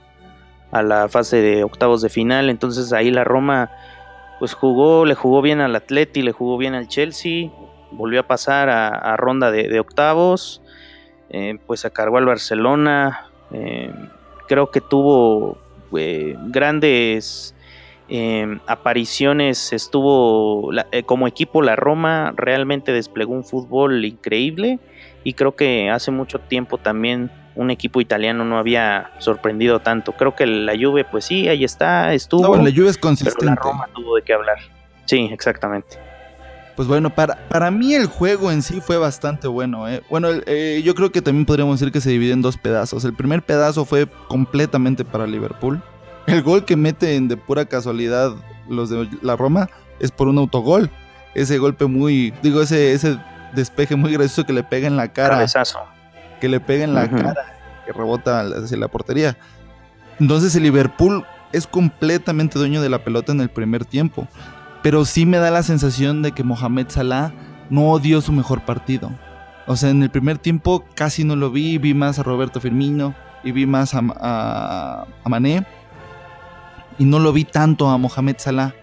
la 0.83 1.07
fase 1.07 1.37
de 1.37 1.63
octavos 1.63 2.01
de 2.01 2.09
final, 2.09 2.49
entonces 2.49 2.91
ahí 2.91 3.09
la 3.09 3.23
Roma 3.23 3.71
pues 4.39 4.53
jugó, 4.53 5.05
le 5.05 5.15
jugó 5.15 5.41
bien 5.41 5.61
al 5.61 5.75
Atleti, 5.75 6.21
le 6.21 6.31
jugó 6.31 6.57
bien 6.57 6.73
al 6.73 6.87
Chelsea, 6.87 7.49
volvió 7.91 8.21
a 8.21 8.27
pasar 8.27 8.69
a, 8.69 9.15
ronda 9.17 9.51
de, 9.51 9.79
octavos, 9.79 10.61
eh, 11.29 11.57
pues 11.65 11.81
se 11.81 11.91
cargó 11.91 12.17
al 12.17 12.25
Barcelona, 12.25 13.29
eh, 13.51 13.93
creo 14.47 14.71
que 14.71 14.81
tuvo 14.81 15.57
eh, 15.97 16.35
grandes 16.47 17.55
Em, 18.09 18.61
apariciones 18.67 19.73
estuvo 19.73 20.71
eh, 20.93 21.03
como 21.03 21.27
equipo 21.27 21.61
la 21.61 21.75
Roma 21.75 22.33
realmente 22.37 22.93
desplegó 22.93 23.33
un 23.33 23.43
fútbol 23.43 24.05
increíble 24.05 24.79
y 25.25 25.33
creo 25.33 25.57
que 25.57 25.89
hace 25.89 26.11
mucho 26.11 26.39
tiempo 26.39 26.77
también 26.77 27.29
un 27.57 27.71
equipo 27.71 27.99
italiano 27.99 28.45
no 28.45 28.57
había 28.57 29.11
sorprendido 29.19 29.79
tanto 29.79 30.13
creo 30.13 30.35
que 30.35 30.45
la 30.45 30.73
Juve 30.73 31.03
pues 31.03 31.25
sí 31.25 31.47
ahí 31.49 31.63
está 31.63 32.13
estuvo 32.13 32.55
la 32.55 32.71
Juve 32.71 32.89
es 32.89 32.97
consistente 32.97 33.39
pero 33.39 33.55
la 33.55 33.61
Roma 33.61 33.89
tuvo 33.93 34.15
de 34.15 34.21
qué 34.21 34.33
hablar 34.33 34.57
sí 35.05 35.29
exactamente 35.31 36.07
pues 36.77 36.87
bueno, 36.87 37.09
para, 37.09 37.37
para 37.49 37.71
mí 37.71 37.95
el 37.95 38.05
juego 38.05 38.51
en 38.51 38.61
sí 38.61 38.81
fue 38.81 38.99
bastante 38.99 39.47
bueno. 39.47 39.89
¿eh? 39.89 40.03
Bueno, 40.11 40.27
eh, 40.45 40.83
yo 40.85 40.93
creo 40.93 41.11
que 41.11 41.23
también 41.23 41.47
podríamos 41.47 41.79
decir 41.79 41.91
que 41.91 42.01
se 42.01 42.11
divide 42.11 42.33
en 42.33 42.43
dos 42.43 42.55
pedazos. 42.55 43.03
El 43.03 43.15
primer 43.15 43.41
pedazo 43.41 43.83
fue 43.83 44.07
completamente 44.27 45.03
para 45.03 45.25
Liverpool. 45.25 45.81
El 46.27 46.43
gol 46.43 46.65
que 46.65 46.75
meten 46.75 47.29
de 47.29 47.35
pura 47.35 47.65
casualidad 47.65 48.35
los 48.69 48.91
de 48.91 49.09
la 49.23 49.35
Roma 49.35 49.71
es 49.99 50.11
por 50.11 50.27
un 50.27 50.37
autogol. 50.37 50.91
Ese 51.33 51.57
golpe 51.57 51.87
muy, 51.87 52.31
digo, 52.43 52.61
ese, 52.61 52.93
ese 52.93 53.17
despeje 53.55 53.95
muy 53.95 54.13
gracioso 54.13 54.45
que 54.45 54.53
le 54.53 54.63
pega 54.63 54.85
en 54.85 54.97
la 54.97 55.11
cara. 55.11 55.29
Cabezazo. 55.29 55.79
Que 56.39 56.49
le 56.49 56.59
pega 56.59 56.83
en 56.83 56.93
la 56.93 57.09
cara, 57.09 57.35
que 57.85 57.93
rebota 57.93 58.41
hacia 58.41 58.77
la 58.77 58.87
portería. 58.87 59.37
Entonces 60.19 60.55
el 60.55 60.63
Liverpool 60.63 61.25
es 61.51 61.67
completamente 61.67 62.59
dueño 62.59 62.81
de 62.81 62.89
la 62.89 63.03
pelota 63.03 63.31
en 63.31 63.41
el 63.41 63.49
primer 63.49 63.85
tiempo. 63.85 64.27
Pero 64.83 65.05
sí 65.05 65.25
me 65.25 65.37
da 65.37 65.51
la 65.51 65.63
sensación 65.63 66.21
de 66.21 66.31
que 66.31 66.43
Mohamed 66.43 66.87
Salah 66.89 67.33
no 67.69 67.97
dio 67.99 68.21
su 68.21 68.31
mejor 68.31 68.61
partido. 68.65 69.11
O 69.65 69.75
sea, 69.75 69.89
en 69.89 70.01
el 70.01 70.09
primer 70.09 70.37
tiempo 70.37 70.85
casi 70.95 71.23
no 71.23 71.35
lo 71.35 71.51
vi, 71.51 71.77
vi 71.77 71.93
más 71.93 72.19
a 72.19 72.23
Roberto 72.23 72.61
Firmino 72.61 73.15
y 73.43 73.51
vi 73.51 73.65
más 73.65 73.93
a, 73.93 74.01
a, 74.19 75.05
a 75.23 75.29
Mané 75.29 75.65
y 76.97 77.05
no 77.05 77.19
lo 77.19 77.33
vi 77.33 77.43
tanto 77.43 77.89
a 77.89 77.97
Mohamed 77.97 78.37
Salah. 78.39 78.73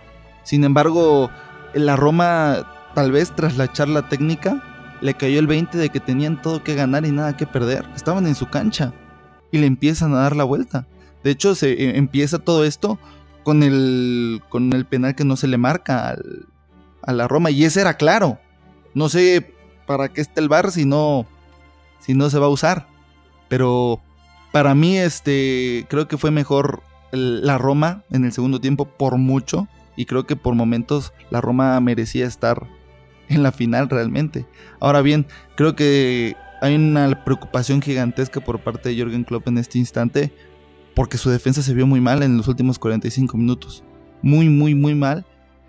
Sin 0.43 0.65
embargo, 0.65 1.31
en 1.73 1.87
la 1.87 1.97
Roma, 1.97 2.91
tal 2.95 3.13
vez 3.13 3.33
tras 3.35 3.57
la 3.57 3.73
charla 3.73 4.09
técnica, 4.09 4.63
le 5.05 5.13
cayó 5.13 5.39
el 5.39 5.47
20 5.47 5.77
de 5.77 5.91
que 5.91 6.01
tenían 6.01 6.41
todo 6.41 6.65
que 6.65 6.75
ganar 6.75 7.05
y 7.05 7.13
nada 7.13 7.37
que 7.37 7.47
perder. 7.47 7.85
Estaban 7.95 8.27
en 8.27 8.35
su 8.35 8.49
cancha 8.49 8.95
y 9.53 9.59
le 9.59 9.67
empiezan 9.67 10.15
a 10.15 10.21
dar 10.21 10.35
la 10.35 10.45
vuelta. 10.45 10.87
De 11.23 11.31
hecho, 11.31 11.55
se 11.55 11.73
eh, 11.73 11.99
empieza 11.99 12.39
todo 12.39 12.65
esto 12.65 12.99
con 13.43 13.63
el, 13.63 14.41
con 14.49 14.73
el 14.73 14.87
penal 14.87 15.15
que 15.15 15.27
no 15.27 15.37
se 15.37 15.47
le 15.47 15.59
marca 15.59 16.17
a 17.03 17.13
la 17.13 17.29
Roma. 17.29 17.51
Y 17.51 17.67
ese 17.67 17.83
era 17.83 17.99
claro. 17.99 18.39
No 18.95 19.11
sé 19.11 19.53
para 19.85 20.09
qué 20.09 20.23
está 20.23 20.41
el 20.41 20.49
bar 20.49 20.71
si 20.71 20.87
no, 20.87 21.27
si 22.01 22.15
no 22.15 22.31
se 22.31 22.39
va 22.39 22.47
a 22.47 22.49
usar. 22.49 22.87
Pero 23.49 24.01
para 24.53 24.75
mí, 24.75 24.97
este, 24.97 25.85
creo 25.91 26.09
que 26.09 26.17
fue 26.17 26.31
mejor 26.31 26.83
la 27.13 27.59
Roma 27.59 28.05
en 28.11 28.25
el 28.25 28.33
segundo 28.33 28.59
tiempo 28.59 28.87
por 28.87 29.19
mucho 29.19 29.69
y 29.97 30.07
creo 30.07 30.27
que 30.27 30.35
por 30.35 30.55
momentos 30.55 31.13
la 31.29 31.43
Roma 31.43 31.79
merecía 31.81 32.27
estar 32.27 32.67
en 33.28 33.43
la 33.43 33.52
final 33.52 33.88
realmente. 33.88 34.47
Ahora 34.81 35.02
bien, 35.02 35.26
creo 35.57 35.75
que 35.76 36.37
hay 36.61 36.75
una 36.75 37.25
preocupación 37.25 37.83
gigantesca 37.83 38.40
por 38.40 38.61
parte 38.61 38.88
de 38.88 38.97
Jürgen 38.97 39.25
Klopp 39.25 39.49
en 39.49 39.59
este 39.59 39.78
instante 39.78 40.33
porque 40.95 41.19
su 41.19 41.28
defensa 41.31 41.62
se 41.62 41.75
vio 41.75 41.87
muy 41.87 42.00
mal 42.00 42.23
en 42.23 42.37
los 42.37 42.49
últimos 42.49 42.78
45 42.78 43.37
minutos. 43.37 43.83
Muy, 44.23 44.49
muy, 44.49 44.75
muy 44.75 44.95
mal. 44.95 45.25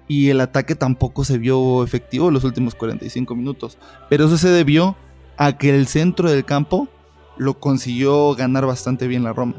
Y 0.08 0.30
el 0.30 0.40
ataque 0.40 0.76
tampoco 0.76 1.24
se 1.24 1.40
vio 1.40 1.84
efectivo 1.84 2.28
en 2.28 2.36
los 2.36 2.44
últimos 2.44 2.76
45 2.76 3.36
minutos. 3.36 3.80
Pero 4.08 4.26
eso 4.26 4.38
se 4.38 4.50
debió 4.50 4.96
a 5.38 5.58
que 5.58 5.76
el 5.76 5.88
centro 5.88 6.30
del 6.30 6.46
campo 6.46 6.88
lo 7.38 7.60
consiguió 7.60 8.36
ganar 8.36 8.68
bastante 8.68 9.08
bien 9.08 9.24
la 9.24 9.34
Roma. 9.34 9.56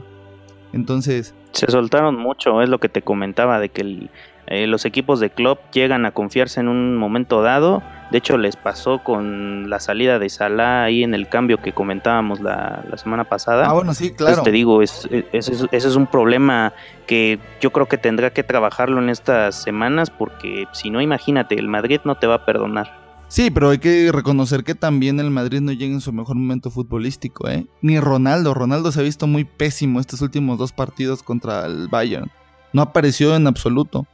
Entonces, 0.72 1.34
se 1.52 1.70
soltaron 1.70 2.16
mucho, 2.16 2.62
es 2.62 2.68
lo 2.68 2.78
que 2.78 2.88
te 2.88 3.02
comentaba, 3.02 3.58
de 3.58 3.70
que 3.70 4.08
eh, 4.46 4.66
los 4.66 4.84
equipos 4.84 5.18
de 5.20 5.30
club 5.30 5.58
llegan 5.72 6.06
a 6.06 6.12
confiarse 6.12 6.60
en 6.60 6.68
un 6.68 6.96
momento 6.96 7.42
dado. 7.42 7.82
De 8.10 8.18
hecho, 8.18 8.38
les 8.38 8.54
pasó 8.54 9.02
con 9.02 9.68
la 9.68 9.80
salida 9.80 10.20
de 10.20 10.28
Salah 10.28 10.84
ahí 10.84 11.02
en 11.02 11.14
el 11.14 11.28
cambio 11.28 11.58
que 11.58 11.72
comentábamos 11.72 12.40
la, 12.40 12.84
semana 12.96 13.24
pasada. 13.24 13.66
Ah, 13.68 13.72
bueno, 13.72 13.94
sí, 13.94 14.12
claro. 14.12 14.42
te 14.42 14.52
digo, 14.52 14.80
ese 14.82 15.24
es, 15.32 15.96
un 15.96 16.06
problema 16.06 16.72
que 17.06 17.40
yo 17.60 17.72
creo 17.72 17.86
que 17.86 17.98
tendrá 17.98 18.30
que 18.30 18.44
trabajarlo 18.44 19.00
en 19.00 19.10
estas 19.10 19.60
semanas 19.60 20.10
porque 20.10 20.66
si 20.72 20.90
no, 20.90 21.00
imagínate, 21.00 21.56
el 21.56 21.66
Madrid 21.66 22.00
no 22.04 22.14
te 22.14 22.28
va 22.28 22.36
a 22.36 22.44
perdonar. 22.46 23.06
Sí, 23.28 23.50
pero 23.50 23.70
hay 23.70 23.78
que 23.78 24.12
reconocer 24.12 24.62
que 24.62 24.76
también 24.76 25.18
el 25.18 25.32
Madrid 25.32 25.60
no 25.60 25.72
llega 25.72 25.92
en 25.92 26.00
su 26.00 26.12
mejor 26.12 26.36
momento 26.36 26.70
futbolístico, 26.70 27.48
¿eh? 27.48 27.66
Ni 27.82 27.98
Ronaldo. 27.98 28.54
Ronaldo 28.54 28.92
se 28.92 29.00
ha 29.00 29.02
visto 29.02 29.26
muy 29.26 29.44
pésimo 29.44 29.98
estos 29.98 30.22
últimos 30.22 30.58
dos 30.58 30.70
partidos 30.72 31.24
contra 31.24 31.66
el 31.66 31.88
Bayern. 31.88 32.30
No 32.72 32.82
apareció 32.82 33.34
en 33.34 33.48
absoluto. 33.48 34.06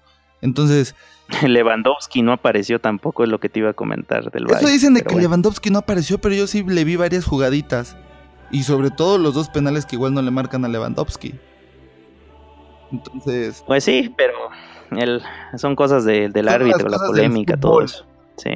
Entonces, 0.43 0.95
Lewandowski 1.43 2.21
no 2.23 2.33
apareció 2.33 2.79
tampoco, 2.81 3.25
es 3.25 3.31
lo 3.31 3.41
que 3.41 3.49
te 3.49 3.61
iba 3.61 3.71
a 3.71 3.73
comentar 3.75 4.31
del 4.31 4.45
Eso 4.45 4.55
Bayern, 4.55 4.73
dicen 4.73 4.95
de 4.95 5.01
que 5.01 5.07
bueno. 5.15 5.21
Lewandowski 5.23 5.71
no 5.71 5.79
apareció, 5.79 6.19
pero 6.21 6.35
yo 6.35 6.47
sí 6.47 6.63
le 6.63 6.85
vi 6.85 6.97
varias 6.97 7.25
jugaditas. 7.25 7.97
Y 8.51 8.65
sobre 8.65 8.91
todo 8.91 9.17
los 9.17 9.33
dos 9.33 9.49
penales 9.49 9.87
que 9.87 9.97
igual 9.97 10.13
no 10.13 10.21
le 10.21 10.31
marcan 10.31 10.63
a 10.67 10.69
Lewandowski. 10.69 11.35
Entonces, 12.93 13.65
Pues 13.67 13.85
sí, 13.85 14.13
pero 14.17 14.35
el, 14.91 15.23
son 15.57 15.75
cosas 15.75 16.05
de- 16.05 16.29
del 16.29 16.45
Son 16.47 16.55
árbitro, 16.55 16.89
la 16.89 16.97
cosas 16.99 17.09
polémica, 17.09 17.57
todo 17.57 17.83
eso. 17.83 18.05
Sí, 18.37 18.51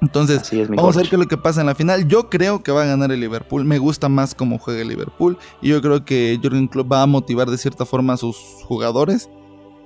entonces 0.00 0.52
es 0.52 0.68
vamos 0.68 0.94
a 0.96 1.00
ver 1.00 1.08
qué 1.08 1.16
es 1.16 1.20
lo 1.20 1.26
que 1.28 1.36
pasa 1.36 1.60
en 1.60 1.66
la 1.66 1.74
final. 1.74 2.06
Yo 2.06 2.28
creo 2.30 2.62
que 2.62 2.70
va 2.72 2.82
a 2.82 2.86
ganar 2.86 3.10
el 3.12 3.20
Liverpool. 3.20 3.64
Me 3.64 3.78
gusta 3.78 4.08
más 4.08 4.34
cómo 4.34 4.58
juega 4.58 4.82
el 4.82 4.88
Liverpool. 4.88 5.38
Y 5.60 5.68
yo 5.70 5.80
creo 5.82 6.04
que 6.04 6.38
Jürgen 6.40 6.68
Klopp 6.68 6.92
va 6.92 7.02
a 7.02 7.06
motivar 7.06 7.48
de 7.50 7.58
cierta 7.58 7.84
forma 7.84 8.12
a 8.14 8.16
sus 8.16 8.36
jugadores 8.64 9.28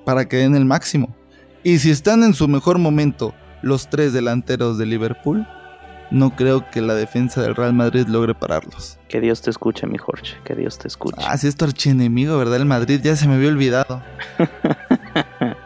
para 0.04 0.28
que 0.28 0.36
den 0.38 0.54
el 0.56 0.64
máximo. 0.64 1.14
Y 1.62 1.78
si 1.78 1.90
están 1.90 2.22
en 2.22 2.32
su 2.34 2.48
mejor 2.48 2.78
momento 2.78 3.34
los 3.62 3.90
tres 3.90 4.12
delanteros 4.12 4.78
de 4.78 4.86
Liverpool, 4.86 5.46
no 6.10 6.34
creo 6.34 6.68
que 6.70 6.80
la 6.80 6.94
defensa 6.94 7.42
del 7.42 7.54
Real 7.54 7.74
Madrid 7.74 8.06
logre 8.08 8.34
pararlos. 8.34 8.98
Que 9.08 9.20
Dios 9.20 9.42
te 9.42 9.50
escuche, 9.50 9.86
mi 9.86 9.98
Jorge, 9.98 10.36
que 10.44 10.54
Dios 10.54 10.78
te 10.78 10.88
escuche. 10.88 11.22
Ah, 11.24 11.36
sí, 11.36 11.46
es 11.46 11.56
tu 11.56 11.66
archienemigo, 11.66 12.38
¿verdad? 12.38 12.56
El 12.56 12.64
Madrid 12.64 13.00
ya 13.02 13.14
se 13.14 13.28
me 13.28 13.34
había 13.34 13.48
olvidado. 13.48 14.02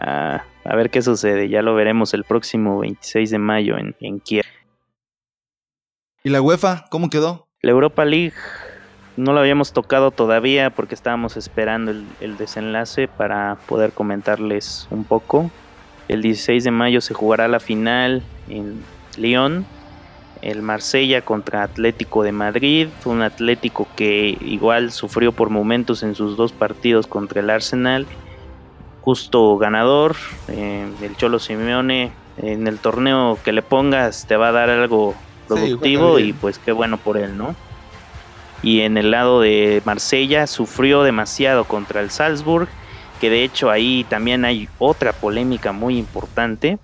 Ah, 0.00 0.44
a 0.64 0.76
ver 0.76 0.90
qué 0.90 1.02
sucede, 1.02 1.48
ya 1.48 1.60
lo 1.60 1.74
veremos 1.74 2.14
el 2.14 2.22
próximo 2.22 2.78
26 2.78 3.30
de 3.30 3.38
mayo 3.38 3.76
en, 3.76 3.96
en 3.98 4.20
Kiev. 4.20 4.44
¿Y 6.22 6.28
la 6.28 6.40
UEFA? 6.40 6.84
¿Cómo 6.88 7.10
quedó? 7.10 7.48
La 7.62 7.72
Europa 7.72 8.04
League 8.04 8.34
no 9.18 9.32
la 9.32 9.40
habíamos 9.40 9.72
tocado 9.72 10.12
todavía 10.12 10.70
porque 10.70 10.94
estábamos 10.94 11.36
esperando 11.36 11.90
el, 11.90 12.06
el 12.20 12.36
desenlace 12.36 13.08
para 13.08 13.56
poder 13.66 13.92
comentarles 13.92 14.86
un 14.90 15.04
poco. 15.04 15.50
El 16.06 16.22
16 16.22 16.64
de 16.64 16.70
mayo 16.70 17.00
se 17.00 17.14
jugará 17.14 17.48
la 17.48 17.60
final 17.60 18.22
en 18.48 18.82
Lyon, 19.16 19.66
el 20.40 20.62
Marsella 20.62 21.22
contra 21.22 21.64
Atlético 21.64 22.22
de 22.22 22.32
Madrid, 22.32 22.88
un 23.04 23.22
Atlético 23.22 23.88
que 23.96 24.38
igual 24.40 24.92
sufrió 24.92 25.32
por 25.32 25.50
momentos 25.50 26.04
en 26.04 26.14
sus 26.14 26.36
dos 26.36 26.52
partidos 26.52 27.08
contra 27.08 27.40
el 27.40 27.50
Arsenal. 27.50 28.06
Justo 29.00 29.58
ganador, 29.58 30.14
eh, 30.46 30.86
el 31.02 31.16
Cholo 31.16 31.40
Simeone 31.40 32.12
en 32.36 32.68
el 32.68 32.78
torneo 32.78 33.36
que 33.44 33.52
le 33.52 33.62
pongas 33.62 34.26
te 34.26 34.36
va 34.36 34.48
a 34.48 34.52
dar 34.52 34.70
algo 34.70 35.14
productivo 35.48 36.20
y 36.20 36.32
pues 36.32 36.58
qué 36.60 36.70
bueno 36.70 36.98
por 36.98 37.16
él, 37.16 37.36
¿no? 37.36 37.56
Y 38.62 38.80
en 38.80 38.96
el 38.96 39.10
lado 39.10 39.40
de 39.40 39.82
Marsella 39.84 40.46
sufrió 40.46 41.02
demasiado 41.02 41.64
contra 41.64 42.00
el 42.00 42.10
Salzburg, 42.10 42.68
que 43.20 43.30
de 43.30 43.44
hecho 43.44 43.70
ahí 43.70 44.04
también 44.08 44.44
hay 44.44 44.68
otra 44.78 45.12
polémica 45.12 45.72
muy 45.72 45.96
importante. 45.98 46.78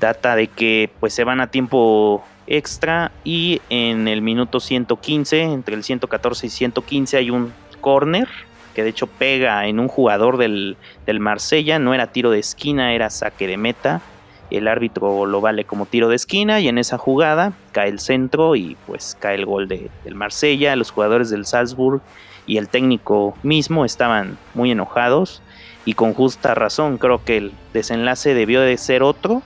Data 0.00 0.36
de 0.36 0.48
que 0.48 0.90
pues 1.00 1.14
se 1.14 1.24
van 1.24 1.40
a 1.40 1.46
tiempo 1.48 2.24
extra 2.46 3.12
y 3.22 3.60
en 3.70 4.08
el 4.08 4.20
minuto 4.20 4.60
115, 4.60 5.42
entre 5.42 5.74
el 5.76 5.84
114 5.84 6.46
y 6.46 6.50
115 6.50 7.16
hay 7.16 7.30
un 7.30 7.52
corner 7.80 8.28
que 8.74 8.82
de 8.82 8.90
hecho 8.90 9.06
pega 9.06 9.66
en 9.66 9.78
un 9.78 9.88
jugador 9.88 10.36
del, 10.36 10.76
del 11.06 11.20
Marsella, 11.20 11.78
no 11.78 11.94
era 11.94 12.08
tiro 12.08 12.30
de 12.30 12.40
esquina, 12.40 12.92
era 12.92 13.08
saque 13.08 13.46
de 13.46 13.56
meta. 13.56 14.02
El 14.50 14.68
árbitro 14.68 15.26
lo 15.26 15.40
vale 15.40 15.64
como 15.64 15.86
tiro 15.86 16.08
de 16.08 16.16
esquina 16.16 16.60
y 16.60 16.68
en 16.68 16.78
esa 16.78 16.98
jugada 16.98 17.52
cae 17.72 17.88
el 17.88 17.98
centro 17.98 18.54
y 18.56 18.76
pues 18.86 19.16
cae 19.18 19.34
el 19.36 19.46
gol 19.46 19.68
de- 19.68 19.90
del 20.04 20.14
Marsella. 20.14 20.76
Los 20.76 20.90
jugadores 20.90 21.30
del 21.30 21.46
Salzburg 21.46 22.00
y 22.46 22.58
el 22.58 22.68
técnico 22.68 23.36
mismo 23.42 23.84
estaban 23.84 24.36
muy 24.54 24.70
enojados 24.70 25.42
y 25.86 25.94
con 25.94 26.12
justa 26.14 26.54
razón. 26.54 26.98
Creo 26.98 27.24
que 27.24 27.38
el 27.38 27.52
desenlace 27.72 28.34
debió 28.34 28.60
de 28.60 28.76
ser 28.76 29.02
otro, 29.02 29.42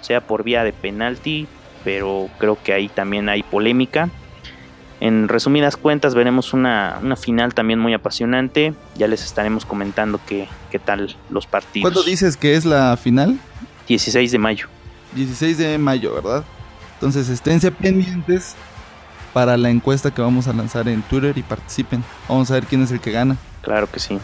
sea 0.00 0.20
por 0.20 0.44
vía 0.44 0.62
de 0.64 0.72
penalti, 0.72 1.46
pero 1.84 2.28
creo 2.38 2.56
que 2.62 2.72
ahí 2.72 2.88
también 2.88 3.28
hay 3.28 3.42
polémica. 3.42 4.08
En 5.00 5.28
resumidas 5.28 5.76
cuentas 5.76 6.14
veremos 6.16 6.52
una, 6.52 6.98
una 7.02 7.14
final 7.14 7.54
también 7.54 7.78
muy 7.78 7.92
apasionante. 7.94 8.74
Ya 8.96 9.06
les 9.06 9.24
estaremos 9.24 9.64
comentando 9.64 10.18
qué, 10.26 10.48
qué 10.72 10.78
tal 10.80 11.14
los 11.30 11.46
partidos. 11.46 11.92
¿Cuándo 11.92 12.08
dices 12.08 12.36
que 12.36 12.56
es 12.56 12.64
la 12.64 12.96
final? 12.96 13.38
16 13.88 14.32
de 14.32 14.38
mayo. 14.38 14.66
16 15.14 15.58
de 15.58 15.78
mayo, 15.78 16.14
¿verdad? 16.14 16.44
Entonces 16.94 17.28
esténse 17.30 17.72
pendientes 17.72 18.54
para 19.32 19.56
la 19.56 19.70
encuesta 19.70 20.10
que 20.10 20.20
vamos 20.20 20.46
a 20.46 20.52
lanzar 20.52 20.88
en 20.88 21.00
Twitter 21.02 21.36
y 21.38 21.42
participen. 21.42 22.04
Vamos 22.28 22.50
a 22.50 22.54
ver 22.54 22.66
quién 22.66 22.82
es 22.82 22.90
el 22.90 23.00
que 23.00 23.12
gana. 23.12 23.36
Claro 23.62 23.90
que 23.90 23.98
sí. 23.98 24.18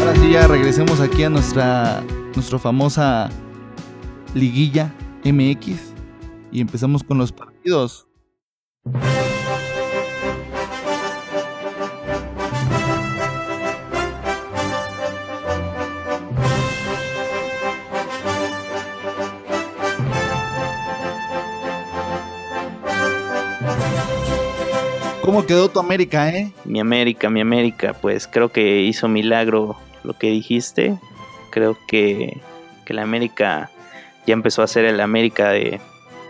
Ahora 0.00 0.16
sí 0.16 0.30
ya 0.30 0.46
regresemos 0.46 1.00
aquí 1.00 1.24
a 1.24 1.28
nuestra, 1.28 2.02
nuestra 2.34 2.58
famosa 2.58 3.28
liguilla 4.34 4.92
MX 5.24 5.94
y 6.52 6.60
empezamos 6.60 7.02
con 7.02 7.18
los 7.18 7.32
partidos. 7.32 8.06
¿Cómo 25.22 25.46
quedó 25.46 25.68
tu 25.68 25.80
América, 25.80 26.28
eh? 26.28 26.52
Mi 26.64 26.80
América, 26.80 27.30
mi 27.30 27.40
América, 27.40 27.94
pues 28.00 28.28
creo 28.28 28.50
que 28.50 28.82
hizo 28.82 29.08
milagro 29.08 29.76
lo 30.04 30.16
que 30.16 30.28
dijiste. 30.28 30.98
Creo 31.50 31.76
que, 31.88 32.40
que 32.84 32.94
la 32.94 33.02
América 33.02 33.70
ya 34.26 34.32
empezó 34.34 34.62
a 34.62 34.66
ser 34.66 34.84
el 34.84 35.00
América 35.00 35.50
de 35.50 35.80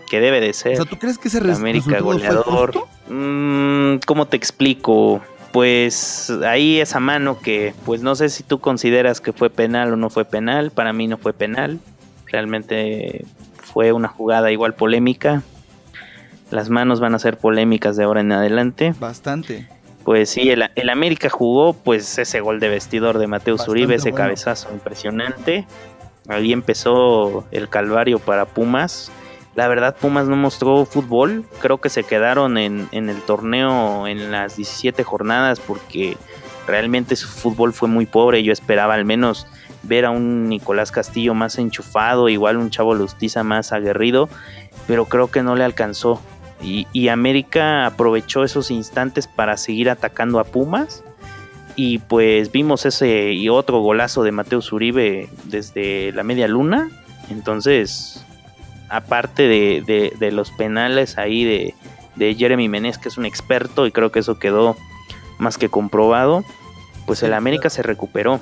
que 0.09 0.19
debe 0.19 0.39
de 0.41 0.51
O 0.51 0.53
ser. 0.53 0.75
sea, 0.75 0.85
¿tú 0.85 0.97
crees 0.97 1.17
que 1.17 1.29
res- 1.39 1.57
América 1.57 1.99
goleador. 1.99 2.73
Mm, 3.09 3.97
¿Cómo 4.05 4.27
te 4.27 4.37
explico? 4.37 5.21
Pues 5.51 6.29
ahí 6.45 6.79
esa 6.79 6.99
mano 6.99 7.39
que, 7.39 7.73
pues 7.85 8.01
no 8.01 8.13
sé 8.15 8.29
si 8.29 8.43
tú 8.43 8.59
consideras 8.59 9.21
que 9.21 9.31
fue 9.33 9.49
penal 9.49 9.93
o 9.93 9.95
no 9.95 10.09
fue 10.09 10.25
penal. 10.25 10.71
Para 10.71 10.91
mí 10.93 11.07
no 11.07 11.17
fue 11.17 11.33
penal. 11.33 11.79
Realmente 12.27 13.25
fue 13.63 13.91
una 13.93 14.07
jugada 14.09 14.51
igual 14.51 14.73
polémica. 14.75 15.41
Las 16.51 16.69
manos 16.69 16.99
van 16.99 17.15
a 17.15 17.19
ser 17.19 17.37
polémicas 17.37 17.95
de 17.97 18.03
ahora 18.03 18.21
en 18.21 18.31
adelante. 18.31 18.93
Bastante. 18.99 19.67
Pues 20.03 20.29
sí, 20.29 20.49
el, 20.51 20.69
el 20.75 20.89
América 20.89 21.29
jugó 21.29 21.73
pues 21.73 22.19
ese 22.19 22.39
gol 22.41 22.59
de 22.59 22.69
vestidor 22.69 23.17
de 23.17 23.25
Mateus 23.25 23.59
Bastante 23.61 23.71
Uribe, 23.71 23.95
ese 23.95 24.11
bueno. 24.11 24.25
cabezazo 24.25 24.69
impresionante. 24.71 25.65
Ahí 26.27 26.53
empezó 26.53 27.45
el 27.51 27.69
calvario 27.69 28.19
para 28.19 28.45
Pumas. 28.45 29.11
La 29.55 29.67
verdad, 29.67 29.95
Pumas 29.95 30.27
no 30.27 30.35
mostró 30.35 30.85
fútbol. 30.85 31.45
Creo 31.61 31.79
que 31.79 31.89
se 31.89 32.03
quedaron 32.03 32.57
en, 32.57 32.89
en 32.91 33.09
el 33.09 33.21
torneo 33.21 34.05
en 34.07 34.31
las 34.31 34.57
17 34.57 35.03
jornadas 35.03 35.59
porque 35.59 36.17
realmente 36.67 37.15
su 37.15 37.27
fútbol 37.27 37.73
fue 37.73 37.87
muy 37.87 38.05
pobre. 38.05 38.43
Yo 38.43 38.51
esperaba 38.51 38.95
al 38.95 39.05
menos 39.05 39.47
ver 39.87 40.05
a 40.05 40.11
un 40.11 40.49
Nicolás 40.49 40.91
Castillo 40.91 41.33
más 41.33 41.57
enchufado, 41.57 42.27
igual 42.27 42.57
un 42.57 42.69
Chavo 42.69 42.95
Lustiza 42.95 43.43
más 43.43 43.71
aguerrido, 43.71 44.27
pero 44.87 45.05
creo 45.05 45.29
que 45.31 45.43
no 45.43 45.55
le 45.55 45.63
alcanzó. 45.63 46.21
Y, 46.61 46.87
y 46.91 47.09
América 47.09 47.85
aprovechó 47.85 48.43
esos 48.43 48.71
instantes 48.71 49.27
para 49.27 49.55
seguir 49.55 49.89
atacando 49.89 50.39
a 50.39 50.43
Pumas. 50.43 51.04
Y 51.75 51.99
pues 51.99 52.51
vimos 52.51 52.85
ese 52.85 53.33
y 53.33 53.49
otro 53.49 53.79
golazo 53.81 54.23
de 54.23 54.31
Mateus 54.31 54.71
Uribe 54.71 55.29
desde 55.45 56.11
la 56.13 56.23
media 56.23 56.47
luna. 56.47 56.89
Entonces, 57.29 58.23
aparte 58.89 59.43
de, 59.43 59.83
de- 59.85 60.13
de 60.17 60.31
los 60.31 60.51
penales 60.51 61.17
ahí 61.17 61.43
de, 61.43 61.75
de 62.15 62.33
Jeremy 62.35 62.69
Menez, 62.69 62.97
que 62.97 63.09
es 63.09 63.17
un 63.17 63.25
experto, 63.25 63.87
y 63.87 63.91
creo 63.91 64.11
que 64.11 64.19
eso 64.19 64.39
quedó 64.39 64.77
más 65.37 65.57
que 65.57 65.67
comprobado, 65.69 66.45
pues 67.05 67.23
el 67.23 67.33
América 67.33 67.69
se 67.69 67.83
recuperó. 67.83 68.39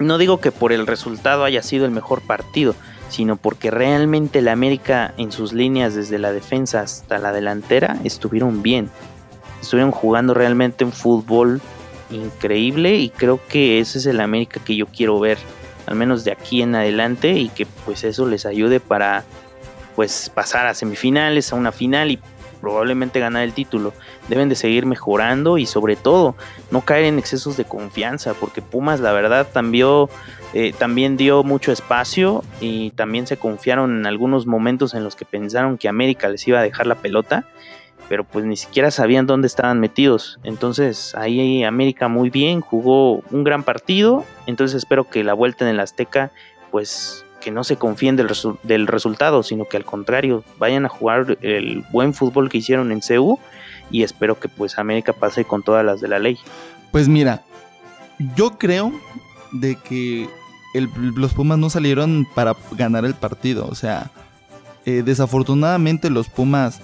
No 0.00 0.18
digo 0.18 0.38
que 0.38 0.52
por 0.52 0.72
el 0.72 0.86
resultado 0.86 1.44
haya 1.44 1.62
sido 1.62 1.86
el 1.86 1.90
mejor 1.92 2.20
partido, 2.20 2.74
sino 3.08 3.36
porque 3.36 3.70
realmente 3.70 4.40
el 4.40 4.48
América 4.48 5.14
en 5.16 5.32
sus 5.32 5.54
líneas 5.54 5.94
desde 5.94 6.18
la 6.18 6.30
defensa 6.30 6.82
hasta 6.82 7.18
la 7.18 7.32
delantera 7.32 7.96
estuvieron 8.04 8.62
bien. 8.62 8.90
Estuvieron 9.62 9.90
jugando 9.92 10.34
realmente 10.34 10.84
un 10.84 10.92
fútbol 10.92 11.60
increíble 12.10 12.96
y 12.96 13.10
creo 13.10 13.40
que 13.48 13.80
ese 13.80 13.98
es 13.98 14.06
el 14.06 14.20
América 14.20 14.60
que 14.64 14.76
yo 14.76 14.86
quiero 14.86 15.18
ver, 15.20 15.38
al 15.86 15.96
menos 15.96 16.24
de 16.24 16.32
aquí 16.32 16.62
en 16.62 16.74
adelante 16.74 17.32
y 17.32 17.48
que 17.48 17.66
pues 17.84 18.04
eso 18.04 18.26
les 18.26 18.46
ayude 18.46 18.80
para 18.80 19.24
pues 19.96 20.30
pasar 20.32 20.66
a 20.66 20.74
semifinales, 20.74 21.52
a 21.52 21.56
una 21.56 21.72
final 21.72 22.10
y 22.10 22.18
probablemente 22.60 23.20
ganar 23.20 23.42
el 23.42 23.52
título. 23.52 23.92
Deben 24.28 24.48
de 24.48 24.54
seguir 24.54 24.86
mejorando 24.86 25.58
y 25.58 25.66
sobre 25.66 25.96
todo 25.96 26.36
no 26.70 26.82
caer 26.82 27.04
en 27.04 27.18
excesos 27.18 27.56
de 27.56 27.64
confianza, 27.64 28.34
porque 28.34 28.62
Pumas 28.62 29.00
la 29.00 29.12
verdad 29.12 29.46
también, 29.52 30.06
eh, 30.54 30.72
también 30.78 31.16
dio 31.16 31.42
mucho 31.42 31.72
espacio 31.72 32.44
y 32.60 32.90
también 32.90 33.26
se 33.26 33.36
confiaron 33.36 33.98
en 33.98 34.06
algunos 34.06 34.46
momentos 34.46 34.94
en 34.94 35.04
los 35.04 35.16
que 35.16 35.24
pensaron 35.24 35.78
que 35.78 35.88
América 35.88 36.28
les 36.28 36.46
iba 36.46 36.60
a 36.60 36.62
dejar 36.62 36.86
la 36.86 36.96
pelota, 36.96 37.46
pero 38.08 38.24
pues 38.24 38.44
ni 38.44 38.56
siquiera 38.56 38.90
sabían 38.90 39.26
dónde 39.26 39.46
estaban 39.46 39.80
metidos. 39.80 40.38
Entonces 40.42 41.14
ahí 41.14 41.62
América 41.64 42.08
muy 42.08 42.30
bien, 42.30 42.60
jugó 42.60 43.22
un 43.30 43.44
gran 43.44 43.62
partido, 43.62 44.24
entonces 44.46 44.78
espero 44.78 45.08
que 45.08 45.24
la 45.24 45.34
vuelta 45.34 45.64
en 45.64 45.74
el 45.74 45.80
Azteca 45.80 46.30
pues 46.70 47.24
que 47.40 47.50
no 47.50 47.64
se 47.64 47.76
confíen 47.76 48.16
del, 48.16 48.30
del, 48.64 48.86
resultado, 48.86 49.42
sino 49.42 49.66
que 49.66 49.76
al 49.76 49.84
contrario, 49.84 50.42
vayan 50.58 50.86
a 50.86 50.88
jugar 50.88 51.38
el 51.40 51.84
buen 51.92 52.12
fútbol 52.12 52.48
que 52.48 52.58
hicieron 52.58 52.90
en 52.90 53.00
CEU 53.00 53.38
y 53.90 54.02
espero 54.02 54.38
que 54.40 54.48
pues 54.48 54.78
América 54.78 55.12
pase 55.12 55.44
con 55.44 55.62
todas 55.62 55.84
las 55.84 56.00
de 56.00 56.08
la 56.08 56.18
ley. 56.18 56.38
Pues 56.90 57.08
mira, 57.08 57.42
yo 58.36 58.58
creo 58.58 58.92
de 59.52 59.76
que 59.76 60.28
los 60.74 61.32
Pumas 61.32 61.58
no 61.58 61.70
salieron 61.70 62.26
para 62.34 62.56
ganar 62.72 63.04
el 63.04 63.14
partido, 63.14 63.66
o 63.68 63.74
sea, 63.74 64.10
eh, 64.84 65.02
desafortunadamente 65.04 66.10
los 66.10 66.28
Pumas 66.28 66.80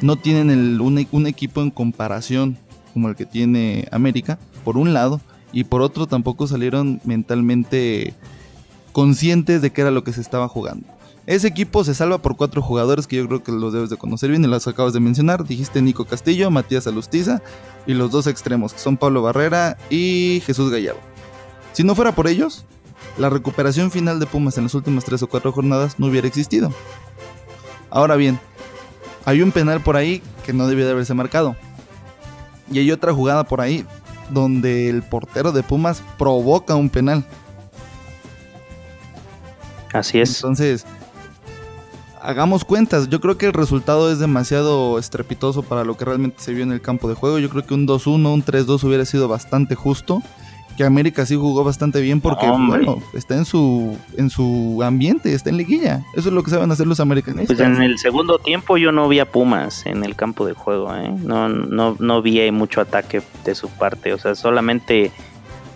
no 0.00 0.16
tienen 0.16 0.80
un, 0.80 1.06
un 1.10 1.26
equipo 1.26 1.62
en 1.62 1.70
comparación 1.70 2.58
como 2.92 3.08
el 3.08 3.16
que 3.16 3.26
tiene 3.26 3.88
América, 3.90 4.38
por 4.64 4.76
un 4.76 4.94
lado, 4.94 5.20
y 5.52 5.64
por 5.64 5.82
otro 5.82 6.06
tampoco 6.06 6.46
salieron 6.46 7.00
mentalmente 7.04 8.14
conscientes 8.92 9.62
de 9.62 9.70
qué 9.70 9.80
era 9.82 9.90
lo 9.90 10.04
que 10.04 10.12
se 10.12 10.20
estaba 10.20 10.48
jugando. 10.48 10.86
Ese 11.26 11.48
equipo 11.48 11.84
se 11.84 11.94
salva 11.94 12.18
por 12.18 12.36
cuatro 12.36 12.60
jugadores 12.60 13.06
que 13.06 13.16
yo 13.16 13.26
creo 13.26 13.42
que 13.42 13.50
los 13.50 13.72
debes 13.72 13.88
de 13.88 13.96
conocer 13.96 14.30
bien 14.30 14.44
y 14.44 14.46
los 14.46 14.68
acabas 14.68 14.92
de 14.92 15.00
mencionar. 15.00 15.44
Dijiste 15.44 15.80
Nico 15.80 16.04
Castillo, 16.04 16.50
Matías 16.50 16.86
Alustiza 16.86 17.40
y 17.86 17.94
los 17.94 18.10
dos 18.10 18.26
extremos, 18.26 18.74
que 18.74 18.78
son 18.78 18.98
Pablo 18.98 19.22
Barrera 19.22 19.78
y 19.88 20.42
Jesús 20.44 20.70
Gallardo. 20.70 21.00
Si 21.72 21.82
no 21.82 21.94
fuera 21.94 22.14
por 22.14 22.28
ellos, 22.28 22.66
la 23.16 23.30
recuperación 23.30 23.90
final 23.90 24.20
de 24.20 24.26
Pumas 24.26 24.58
en 24.58 24.64
las 24.64 24.74
últimas 24.74 25.04
tres 25.04 25.22
o 25.22 25.26
cuatro 25.26 25.50
jornadas 25.50 25.98
no 25.98 26.06
hubiera 26.08 26.28
existido. 26.28 26.70
Ahora 27.90 28.16
bien, 28.16 28.38
hay 29.24 29.42
un 29.42 29.52
penal 29.52 29.80
por 29.80 29.96
ahí 29.96 30.22
que 30.44 30.52
no 30.52 30.66
debió 30.66 30.84
de 30.84 30.92
haberse 30.92 31.14
marcado. 31.14 31.56
Y 32.70 32.78
hay 32.78 32.90
otra 32.90 33.12
jugada 33.12 33.44
por 33.44 33.60
ahí 33.60 33.84
donde 34.30 34.88
el 34.88 35.02
portero 35.02 35.52
de 35.52 35.62
Pumas 35.62 36.02
provoca 36.18 36.74
un 36.74 36.88
penal. 36.88 37.24
Así 39.92 40.18
es. 40.18 40.36
Entonces, 40.36 40.84
hagamos 42.20 42.64
cuentas. 42.64 43.08
Yo 43.08 43.20
creo 43.20 43.38
que 43.38 43.46
el 43.46 43.52
resultado 43.52 44.10
es 44.10 44.18
demasiado 44.18 44.98
estrepitoso 44.98 45.62
para 45.62 45.84
lo 45.84 45.96
que 45.96 46.04
realmente 46.04 46.42
se 46.42 46.52
vio 46.52 46.64
en 46.64 46.72
el 46.72 46.80
campo 46.80 47.08
de 47.08 47.14
juego. 47.14 47.38
Yo 47.38 47.48
creo 47.50 47.64
que 47.64 47.74
un 47.74 47.86
2-1, 47.86 48.32
un 48.32 48.44
3-2 48.44 48.82
hubiera 48.84 49.04
sido 49.04 49.28
bastante 49.28 49.74
justo. 49.74 50.22
Que 50.76 50.84
América 50.84 51.24
sí 51.24 51.36
jugó 51.36 51.62
bastante 51.62 52.00
bien 52.00 52.20
porque, 52.20 52.46
bueno, 52.46 52.98
está 53.12 53.36
en 53.36 53.44
su, 53.44 53.96
en 54.16 54.30
su 54.30 54.80
ambiente, 54.82 55.32
está 55.32 55.50
en 55.50 55.56
liguilla. 55.56 56.04
Eso 56.14 56.28
es 56.28 56.34
lo 56.34 56.42
que 56.42 56.50
saben 56.50 56.70
hacer 56.72 56.86
los 56.86 57.00
americanos. 57.00 57.46
Pues 57.46 57.60
en 57.60 57.80
el 57.80 57.98
segundo 57.98 58.38
tiempo 58.38 58.76
yo 58.76 58.90
no 58.90 59.08
vi 59.08 59.20
a 59.20 59.30
Pumas 59.30 59.86
en 59.86 60.04
el 60.04 60.16
campo 60.16 60.46
de 60.46 60.54
juego, 60.54 60.94
¿eh? 60.94 61.14
No, 61.22 61.48
no, 61.48 61.96
no 61.98 62.22
vi 62.22 62.50
mucho 62.50 62.80
ataque 62.80 63.22
de 63.44 63.54
su 63.54 63.68
parte. 63.68 64.12
O 64.12 64.18
sea, 64.18 64.34
solamente 64.34 65.12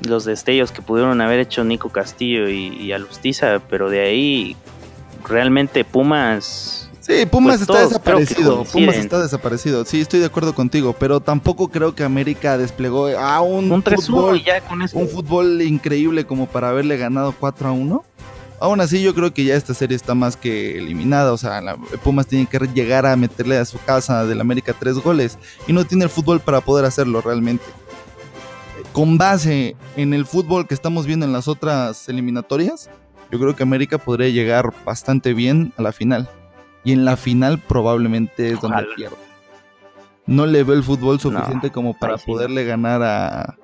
los 0.07 0.25
destellos 0.25 0.73
que 0.73 0.83
pudieron 0.83 1.21
haber 1.21 1.41
hecho 1.41 1.65
Nico 1.65 1.91
Castillo 1.91 2.49
y, 2.49 2.93
Alustiza, 2.93 3.61
pero 3.69 3.91
de 3.91 4.01
ahí 4.01 4.57
realmente 5.29 5.85
Pumas. 5.85 6.88
Sí, 7.09 7.25
Pumas 7.25 7.57
pues 7.57 7.63
está 7.63 7.81
desaparecido. 7.81 8.65
Pumas 8.65 8.97
está 8.97 9.23
desaparecido. 9.23 9.85
Sí, 9.87 9.99
estoy 9.99 10.21
de 10.21 10.27
acuerdo 10.27 10.55
contigo, 10.55 10.95
pero 10.99 11.21
tampoco 11.21 11.69
creo 11.69 11.95
que 11.95 12.05
América 12.05 12.59
desplegó 12.59 13.09
a 13.09 13.41
un, 13.41 13.83
fútbol, 13.83 14.43
un 14.93 15.09
fútbol 15.09 15.63
increíble 15.63 16.27
como 16.27 16.47
para 16.47 16.69
haberle 16.69 16.99
ganado 16.99 17.35
4 17.41 17.69
a 17.69 17.73
1. 17.73 18.05
Aún 18.61 18.81
así, 18.83 19.01
yo 19.01 19.15
creo 19.15 19.33
que 19.33 19.45
ya 19.45 19.55
esta 19.55 19.73
serie 19.73 19.97
está 19.97 20.15
más 20.15 20.37
que 20.37 20.77
eliminada. 20.77 21.33
O 21.33 21.39
sea, 21.39 21.63
Pumas 22.05 22.27
tiene 22.27 22.45
que 22.45 22.59
llegar 22.75 23.07
a 23.07 23.17
meterle 23.17 23.57
a 23.57 23.65
su 23.65 23.79
casa 23.79 24.27
del 24.27 24.43
América 24.43 24.75
tres 24.79 24.97
goles 24.99 25.39
y 25.67 25.73
no 25.73 25.87
tiene 25.87 26.05
el 26.05 26.11
fútbol 26.11 26.41
para 26.41 26.61
poder 26.61 26.85
hacerlo 26.85 27.23
realmente 27.23 27.65
con 28.93 29.17
base 29.17 29.77
en 29.97 30.13
el 30.13 30.27
fútbol 30.27 30.67
que 30.67 30.75
estamos 30.75 31.07
viendo 31.07 31.25
en 31.25 31.33
las 31.33 31.47
otras 31.47 32.09
eliminatorias, 32.09 32.91
yo 33.31 33.39
creo 33.39 33.55
que 33.55 33.63
América 33.63 33.99
podría 33.99 34.29
llegar 34.29 34.73
bastante 34.85 35.35
bien 35.35 35.73
a 35.77 35.83
la 35.83 35.93
final. 35.93 36.29
Y 36.85 36.93
en 36.93 37.05
la 37.05 37.17
final 37.17 37.59
probablemente 37.59 38.53
es 38.53 38.61
donde 38.61 38.87
pierde. 38.97 39.17
No 40.27 40.47
le 40.47 40.63
veo 40.63 40.77
el 40.77 40.83
fútbol 40.83 41.19
suficiente 41.19 41.71
como 41.71 41.99
para 41.99 42.19
poderle 42.19 42.65
ganar 42.65 43.03
a 43.03 43.57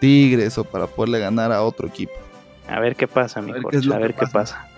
Tigres 0.00 0.58
o 0.58 0.64
para 0.64 0.86
poderle 0.86 1.18
ganar 1.18 1.50
a 1.50 1.62
otro 1.62 1.88
equipo. 1.88 2.12
A 2.68 2.78
ver 2.80 2.94
qué 2.96 3.08
pasa, 3.08 3.40
mi 3.40 3.52
A 3.52 3.54
ver, 3.54 3.92
a 3.92 3.98
ver 3.98 4.14
qué 4.14 4.26
pasa. 4.26 4.68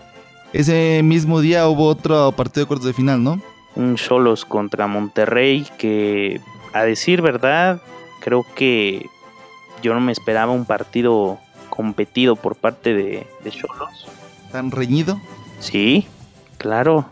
Ese 0.53 1.03
mismo 1.03 1.41
día 1.41 1.69
hubo 1.69 1.87
otro 1.87 2.33
partido 2.33 2.65
de 2.65 2.69
cuartos 2.69 2.87
de 2.87 2.93
final, 2.93 3.23
¿no? 3.23 3.41
Un 3.75 3.97
Cholos 3.97 4.45
contra 4.45 4.87
Monterrey 4.87 5.67
que, 5.79 6.41
a 6.73 6.85
decir 6.85 7.23
verdad, 7.23 7.83
creo 8.21 8.47
que 8.55 9.07
yo 9.83 9.95
no 9.95 10.01
me 10.01 10.13
esperaba 10.13 10.53
un 10.53 10.65
partido 10.65 11.39
competido 11.69 12.37
por 12.37 12.57
parte 12.57 12.95
de 12.95 13.27
Cholos. 13.51 14.07
¿Tan 14.53 14.71
reñido? 14.71 15.21
Sí, 15.59 16.07
claro. 16.59 17.07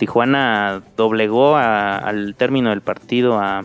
Tijuana 0.00 0.82
doblegó 0.96 1.56
al 1.56 2.34
término 2.34 2.70
del 2.70 2.80
partido 2.80 3.38
a, 3.38 3.64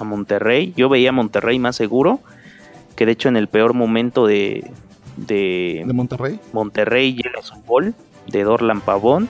Monterrey. 0.00 0.74
Yo 0.76 0.88
veía 0.88 1.10
a 1.10 1.12
Monterrey 1.12 1.58
más 1.58 1.76
seguro, 1.76 2.20
que 2.94 3.06
de 3.06 3.12
hecho 3.12 3.28
en 3.28 3.36
el 3.36 3.48
peor 3.48 3.74
momento 3.74 4.26
de... 4.26 4.70
¿De, 5.16 5.82
Monterrey? 5.94 6.40
Monterrey 6.52 7.14
llega 7.14 7.42
su 7.42 7.54
gol 7.62 7.94
de 8.26 8.44
Dorlan 8.44 8.80
Pavón, 8.80 9.28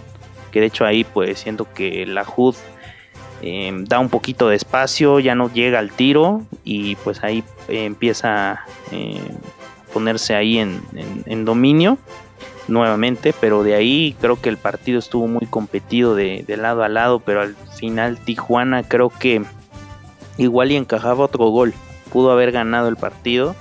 que 0.51 0.61
de 0.61 0.67
hecho 0.67 0.85
ahí 0.85 1.05
pues 1.05 1.39
siento 1.39 1.69
que 1.73 2.07
la 2.07 2.25
HUD 2.25 2.57
Em, 3.47 3.85
da 3.85 3.99
un 3.99 4.09
poquito 4.09 4.49
de 4.49 4.57
espacio, 4.57 5.21
ya 5.21 5.35
no 5.35 5.53
llega 5.53 5.79
al 5.79 5.91
tiro 5.91 6.47
y 6.65 6.97
pues 6.97 7.23
ahí 7.23 7.45
eh, 7.69 7.85
empieza 7.85 8.53
a 8.53 8.65
eh, 8.91 9.21
ponerse 9.93 10.35
ahí 10.35 10.57
en, 10.57 11.45
dominio 11.45 11.99
nuevamente, 12.69 13.35
pero 13.41 13.63
de 13.63 13.75
ahí 13.75 14.17
creo 14.21 14.41
que 14.41 14.49
el 14.49 14.57
partido 14.57 14.99
estuvo 14.99 15.27
muy 15.27 15.47
competido 15.47 16.15
de, 16.15 16.45
lado 16.57 16.83
a 16.83 16.89
lado, 16.89 17.21
pero 17.21 17.43
al 17.43 17.55
final 17.77 18.19
Tijuana 18.19 18.83
creo 18.83 19.11
que 19.11 19.43
igual 20.39 20.73
y 20.73 20.77
encajaba 20.77 21.25
otro 21.25 21.47
gol, 21.49 21.75
pudo 22.13 22.31
haber 22.31 22.53
ganado 22.53 22.89
el 22.89 22.97
partido 22.97 23.55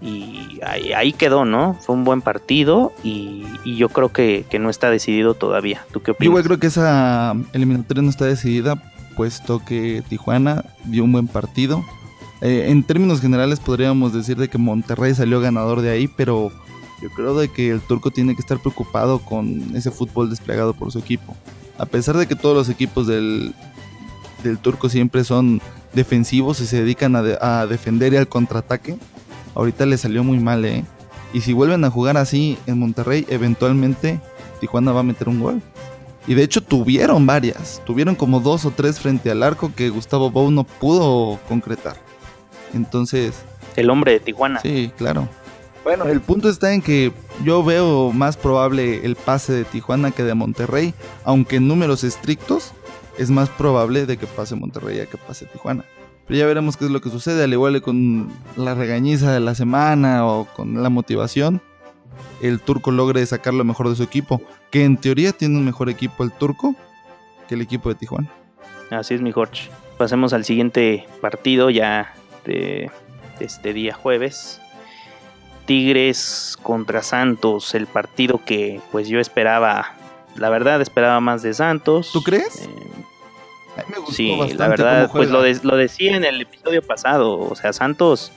y 0.00 0.58
ahí, 0.64 1.12
quedó, 1.12 1.44
¿no? 1.44 1.74
Fue 1.80 1.94
un 1.94 2.02
buen 2.02 2.22
partido 2.22 2.92
y, 3.04 3.44
yo 3.76 3.88
creo 3.88 4.12
que, 4.12 4.44
no 4.58 4.68
está 4.68 4.90
decidido 4.90 5.34
todavía. 5.34 5.84
¿Tú 5.92 6.02
qué 6.02 6.10
opinas? 6.10 6.36
Yo 6.36 6.42
creo 6.42 6.58
que 6.58 6.66
esa 6.66 7.34
eliminatoria 7.52 8.02
no 8.02 8.10
está 8.10 8.24
decidida, 8.24 8.82
puesto 9.16 9.64
que 9.64 10.02
Tijuana 10.08 10.64
dio 10.84 11.04
un 11.04 11.12
buen 11.12 11.28
partido. 11.28 11.84
Eh, 12.40 12.66
en 12.70 12.82
términos 12.82 13.20
generales 13.20 13.60
podríamos 13.60 14.12
decir 14.12 14.36
de 14.36 14.48
que 14.48 14.58
Monterrey 14.58 15.14
salió 15.14 15.40
ganador 15.40 15.80
de 15.80 15.90
ahí, 15.90 16.08
pero 16.08 16.50
yo 17.02 17.10
creo 17.10 17.36
de 17.36 17.48
que 17.48 17.70
el 17.70 17.80
turco 17.80 18.10
tiene 18.10 18.34
que 18.34 18.40
estar 18.40 18.60
preocupado 18.60 19.18
con 19.18 19.74
ese 19.74 19.90
fútbol 19.90 20.30
desplegado 20.30 20.72
por 20.72 20.92
su 20.92 20.98
equipo. 20.98 21.36
A 21.78 21.86
pesar 21.86 22.16
de 22.16 22.26
que 22.26 22.36
todos 22.36 22.56
los 22.56 22.68
equipos 22.68 23.06
del, 23.06 23.54
del 24.44 24.58
turco 24.58 24.88
siempre 24.88 25.24
son 25.24 25.60
defensivos 25.92 26.60
y 26.60 26.66
se 26.66 26.78
dedican 26.78 27.16
a, 27.16 27.22
a 27.40 27.66
defender 27.66 28.12
y 28.12 28.16
al 28.16 28.28
contraataque, 28.28 28.96
ahorita 29.54 29.84
le 29.84 29.98
salió 29.98 30.22
muy 30.22 30.38
mal, 30.38 30.64
¿eh? 30.64 30.84
Y 31.34 31.40
si 31.40 31.52
vuelven 31.52 31.84
a 31.84 31.90
jugar 31.90 32.16
así 32.16 32.58
en 32.66 32.78
Monterrey, 32.78 33.26
eventualmente 33.28 34.20
Tijuana 34.60 34.92
va 34.92 35.00
a 35.00 35.04
meter 35.04 35.28
un 35.28 35.40
gol. 35.40 35.62
Y 36.26 36.34
de 36.34 36.44
hecho 36.44 36.62
tuvieron 36.62 37.26
varias, 37.26 37.82
tuvieron 37.84 38.14
como 38.14 38.38
dos 38.38 38.64
o 38.64 38.70
tres 38.70 39.00
frente 39.00 39.30
al 39.30 39.42
arco 39.42 39.72
que 39.74 39.88
Gustavo 39.88 40.30
Bou 40.30 40.52
no 40.52 40.62
pudo 40.64 41.40
concretar. 41.48 41.96
Entonces... 42.74 43.34
El 43.74 43.90
hombre 43.90 44.12
de 44.12 44.20
Tijuana. 44.20 44.60
Sí, 44.60 44.92
claro. 44.96 45.28
Bueno, 45.84 46.04
el 46.04 46.20
punto 46.20 46.48
está 46.48 46.72
en 46.72 46.80
que 46.80 47.12
yo 47.44 47.64
veo 47.64 48.12
más 48.12 48.36
probable 48.36 49.04
el 49.04 49.16
pase 49.16 49.52
de 49.52 49.64
Tijuana 49.64 50.12
que 50.12 50.22
de 50.22 50.34
Monterrey, 50.34 50.94
aunque 51.24 51.56
en 51.56 51.66
números 51.66 52.04
estrictos 52.04 52.72
es 53.18 53.30
más 53.30 53.48
probable 53.48 54.06
de 54.06 54.16
que 54.16 54.26
pase 54.26 54.54
Monterrey 54.54 55.00
a 55.00 55.06
que 55.06 55.16
pase 55.16 55.46
Tijuana. 55.46 55.84
Pero 56.26 56.38
ya 56.38 56.46
veremos 56.46 56.76
qué 56.76 56.84
es 56.84 56.90
lo 56.90 57.00
que 57.00 57.10
sucede, 57.10 57.42
al 57.42 57.52
igual 57.52 57.74
que 57.74 57.80
con 57.80 58.28
la 58.56 58.74
regañiza 58.74 59.32
de 59.32 59.40
la 59.40 59.54
semana 59.54 60.26
o 60.26 60.44
con 60.44 60.82
la 60.82 60.88
motivación, 60.88 61.60
el 62.40 62.60
turco 62.60 62.90
logre 62.90 63.24
sacar 63.26 63.54
lo 63.54 63.64
mejor 63.64 63.88
de 63.88 63.96
su 63.96 64.02
equipo, 64.02 64.40
que 64.70 64.84
en 64.84 64.96
teoría 64.96 65.32
tiene 65.32 65.58
un 65.58 65.64
mejor 65.64 65.90
equipo 65.90 66.22
el 66.22 66.32
turco 66.32 66.74
que 67.48 67.56
el 67.56 67.60
equipo 67.60 67.88
de 67.88 67.96
Tijuana. 67.96 68.30
Así 68.90 69.14
es, 69.14 69.20
mi 69.20 69.32
Jorge. 69.32 69.68
Pasemos 69.98 70.32
al 70.32 70.44
siguiente 70.44 71.06
partido 71.20 71.70
ya 71.70 72.14
de, 72.44 72.90
este 73.40 73.72
día 73.72 73.94
jueves. 73.94 74.60
Tigres 75.64 76.56
contra 76.62 77.02
Santos, 77.02 77.74
el 77.74 77.86
partido 77.86 78.40
que 78.44 78.80
pues 78.90 79.08
yo 79.08 79.20
esperaba, 79.20 79.94
la 80.36 80.48
verdad 80.50 80.80
esperaba 80.80 81.20
más 81.20 81.42
de 81.42 81.54
Santos. 81.54 82.10
¿Tú 82.12 82.22
crees? 82.22 82.66
Eh, 82.66 83.82
sí, 84.10 84.36
la 84.56 84.68
verdad, 84.68 85.10
pues 85.12 85.30
lo, 85.30 85.42
lo 85.42 85.76
decía 85.76 86.16
en 86.16 86.24
el 86.24 86.40
episodio 86.40 86.82
pasado, 86.82 87.38
o 87.38 87.54
sea, 87.54 87.72
Santos, 87.72 88.32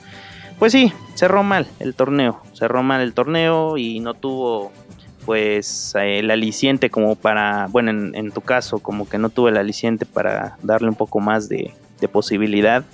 pues 0.58 0.72
sí, 0.72 0.92
cerró 1.14 1.42
mal 1.42 1.66
el 1.80 1.94
torneo, 1.94 2.40
cerró 2.54 2.82
mal 2.82 3.02
el 3.02 3.12
torneo 3.12 3.76
y 3.76 4.00
no 4.00 4.14
tuvo 4.14 4.72
pues 5.26 5.94
el 5.96 6.30
aliciente 6.30 6.88
como 6.88 7.16
para, 7.16 7.66
bueno, 7.66 7.90
en, 7.90 8.30
tu 8.30 8.40
caso, 8.40 8.78
como 8.78 9.08
que 9.08 9.18
no 9.18 9.28
tuvo 9.28 9.48
el 9.48 9.56
aliciente 9.56 10.06
para 10.06 10.56
darle 10.62 10.88
un 10.88 10.94
poco 10.94 11.18
más 11.18 11.48
de, 11.48 11.74
de 12.00 12.08
posibilidad. 12.08 12.84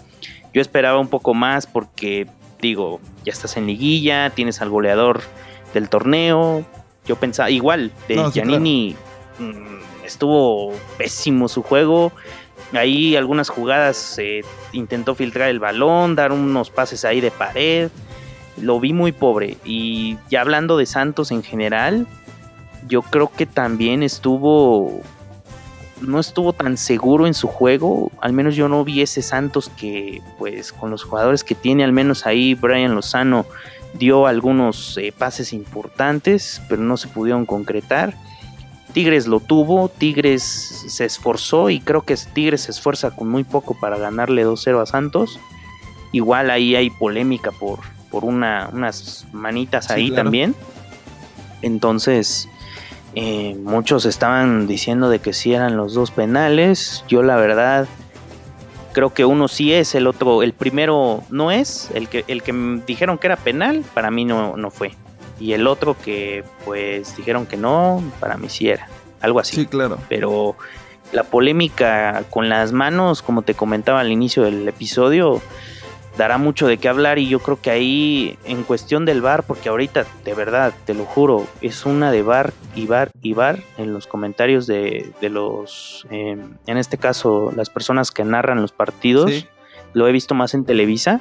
Yo 0.54 0.62
esperaba 0.62 0.98
un 0.98 1.08
poco 1.08 1.34
más 1.34 1.66
porque, 1.66 2.26
digo, 2.62 3.00
ya 3.24 3.32
estás 3.32 3.56
en 3.58 3.66
liguilla, 3.66 4.30
tienes 4.30 4.62
al 4.62 4.70
goleador 4.70 5.20
del 5.74 5.90
torneo. 5.90 6.64
Yo 7.04 7.16
pensaba, 7.16 7.50
igual, 7.50 7.90
de 8.08 8.30
Giannini 8.32 8.96
mm, 9.38 10.04
estuvo 10.06 10.72
pésimo 10.96 11.48
su 11.48 11.62
juego. 11.62 12.12
Ahí 12.72 13.16
algunas 13.16 13.50
jugadas 13.50 14.16
eh, 14.18 14.42
intentó 14.72 15.14
filtrar 15.14 15.50
el 15.50 15.58
balón, 15.58 16.14
dar 16.14 16.32
unos 16.32 16.70
pases 16.70 17.04
ahí 17.04 17.20
de 17.20 17.32
pared. 17.32 17.90
Lo 18.56 18.78
vi 18.80 18.92
muy 18.92 19.12
pobre. 19.12 19.58
Y 19.64 20.16
ya 20.30 20.40
hablando 20.40 20.78
de 20.78 20.86
Santos 20.86 21.32
en 21.32 21.42
general, 21.42 22.06
yo 22.86 23.02
creo 23.02 23.30
que 23.30 23.44
también 23.44 24.02
estuvo 24.04 25.02
no 26.02 26.20
estuvo 26.20 26.52
tan 26.52 26.76
seguro 26.76 27.26
en 27.26 27.34
su 27.34 27.48
juego, 27.48 28.10
al 28.20 28.32
menos 28.32 28.54
yo 28.56 28.68
no 28.68 28.84
vi 28.84 29.02
ese 29.02 29.22
Santos 29.22 29.70
que 29.76 30.20
pues 30.38 30.72
con 30.72 30.90
los 30.90 31.04
jugadores 31.04 31.44
que 31.44 31.54
tiene, 31.54 31.84
al 31.84 31.92
menos 31.92 32.26
ahí 32.26 32.54
Brian 32.54 32.94
Lozano 32.94 33.46
dio 33.94 34.26
algunos 34.26 34.96
eh, 34.98 35.12
pases 35.16 35.52
importantes, 35.52 36.60
pero 36.68 36.82
no 36.82 36.96
se 36.96 37.08
pudieron 37.08 37.46
concretar. 37.46 38.14
Tigres 38.92 39.26
lo 39.26 39.40
tuvo, 39.40 39.88
Tigres 39.88 40.42
se 40.42 41.04
esforzó 41.04 41.70
y 41.70 41.80
creo 41.80 42.02
que 42.02 42.16
Tigres 42.16 42.62
se 42.62 42.72
esfuerza 42.72 43.10
con 43.10 43.28
muy 43.28 43.44
poco 43.44 43.78
para 43.78 43.96
ganarle 43.96 44.44
2-0 44.44 44.82
a 44.82 44.86
Santos. 44.86 45.40
Igual 46.12 46.50
ahí 46.50 46.76
hay 46.76 46.90
polémica 46.90 47.52
por, 47.52 47.80
por 48.10 48.24
una, 48.24 48.68
unas 48.72 49.26
manitas 49.32 49.90
ahí 49.90 50.10
también. 50.10 50.54
Entonces, 51.62 52.48
eh, 53.14 53.54
muchos 53.62 54.06
estaban 54.06 54.66
diciendo 54.66 55.10
de 55.10 55.18
que 55.18 55.32
sí 55.32 55.52
eran 55.52 55.76
los 55.76 55.94
dos 55.94 56.10
penales. 56.10 57.04
Yo 57.08 57.22
la 57.22 57.36
verdad 57.36 57.86
creo 58.92 59.12
que 59.12 59.24
uno 59.24 59.48
sí 59.48 59.72
es, 59.72 59.94
el 59.94 60.06
otro, 60.06 60.42
el 60.42 60.52
primero 60.52 61.22
no 61.30 61.50
es. 61.50 61.90
El 61.94 62.08
que, 62.08 62.24
el 62.28 62.42
que 62.42 62.52
dijeron 62.86 63.18
que 63.18 63.26
era 63.26 63.36
penal, 63.36 63.84
para 63.94 64.10
mí 64.10 64.24
no, 64.24 64.56
no 64.56 64.70
fue. 64.70 64.92
Y 65.38 65.54
el 65.54 65.66
otro 65.66 65.96
que 65.98 66.44
pues 66.64 67.16
dijeron 67.16 67.46
que 67.46 67.56
no, 67.56 68.02
para 68.20 68.36
mí 68.36 68.48
sí 68.48 68.68
era. 68.68 68.88
Algo 69.20 69.40
así. 69.40 69.56
Sí, 69.56 69.66
claro. 69.66 69.98
Pero 70.08 70.56
la 71.12 71.24
polémica 71.24 72.24
con 72.30 72.48
las 72.48 72.72
manos, 72.72 73.22
como 73.22 73.42
te 73.42 73.54
comentaba 73.54 74.00
al 74.00 74.10
inicio 74.10 74.42
del 74.44 74.66
episodio, 74.68 75.40
dará 76.16 76.38
mucho 76.38 76.66
de 76.66 76.78
qué 76.78 76.88
hablar 76.88 77.18
y 77.18 77.28
yo 77.28 77.38
creo 77.38 77.60
que 77.60 77.70
ahí 77.70 78.38
en 78.44 78.64
cuestión 78.64 79.04
del 79.04 79.22
bar, 79.22 79.44
porque 79.44 79.68
ahorita 79.68 80.04
de 80.24 80.34
verdad, 80.34 80.72
te 80.84 80.94
lo 80.94 81.04
juro, 81.04 81.46
es 81.60 81.86
una 81.86 82.10
de 82.12 82.22
bar 82.22 82.52
y 82.74 82.86
bar 82.86 83.10
y 83.22 83.34
bar 83.34 83.60
en 83.78 83.92
los 83.92 84.06
comentarios 84.06 84.66
de, 84.66 85.10
de 85.20 85.28
los, 85.28 86.06
em, 86.10 86.56
en 86.66 86.76
este 86.76 86.98
caso, 86.98 87.52
las 87.56 87.70
personas 87.70 88.10
que 88.10 88.24
narran 88.24 88.60
los 88.60 88.72
partidos, 88.72 89.46
lo 89.94 90.08
he 90.08 90.12
visto 90.12 90.34
más 90.34 90.54
en 90.54 90.64
Televisa. 90.64 91.20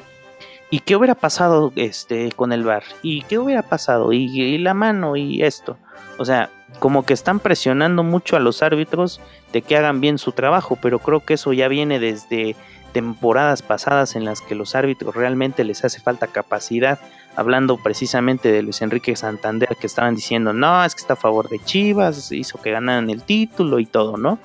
¿Y 0.70 0.80
qué 0.80 0.96
hubiera 0.96 1.16
pasado 1.16 1.74
este, 1.76 2.32
con 2.32 2.54
el 2.54 2.64
bar? 2.64 2.84
¿Y 3.02 3.24
qué 3.24 3.38
hubiera 3.38 3.62
pasado? 3.62 4.14
¿Y, 4.14 4.28
y 4.42 4.58
la 4.58 4.74
mano? 4.74 5.18
¿Y 5.18 5.44
esto? 5.44 5.78
O 6.18 6.24
sea, 6.24 6.50
como 6.80 7.04
que 7.04 7.14
están 7.14 7.40
presionando 7.40 8.04
mucho 8.04 8.38
a 8.38 8.40
los 8.40 8.64
árbitros 8.64 9.20
de 9.52 9.62
que 9.62 9.76
hagan 9.76 10.00
bien 10.00 10.18
su 10.18 10.32
trabajo, 10.32 10.78
pero 10.82 11.00
creo 11.00 11.20
que 11.26 11.34
eso 11.34 11.52
ya 11.52 11.68
viene 11.68 12.00
desde 12.00 12.56
temporadas 12.94 13.62
pasadas 13.62 14.16
en 14.16 14.26
las 14.26 14.42
que 14.42 14.56
los 14.56 14.76
árbitros 14.76 15.16
realmente 15.16 15.64
les 15.64 15.84
hace 15.84 16.00
falta 16.00 16.28
capacidad, 16.28 17.00
hablando 17.36 17.78
precisamente 17.78 18.52
de 18.52 18.62
Luis 18.62 18.82
Enrique 18.82 19.16
Santander 19.16 19.70
que 19.80 19.88
estaban 19.88 20.16
diciendo, 20.16 20.54
no, 20.54 20.84
es 20.84 20.96
que 20.96 21.02
está 21.02 21.14
a 21.14 21.18
favor 21.18 21.50
de 21.50 21.60
Chivas, 21.60 22.32
hizo 22.32 22.62
que 22.62 22.72
ganaran 22.72 23.10
el 23.10 23.24
título 23.24 23.80
y 23.80 23.86
todo, 23.86 24.18
¿no? 24.18 24.40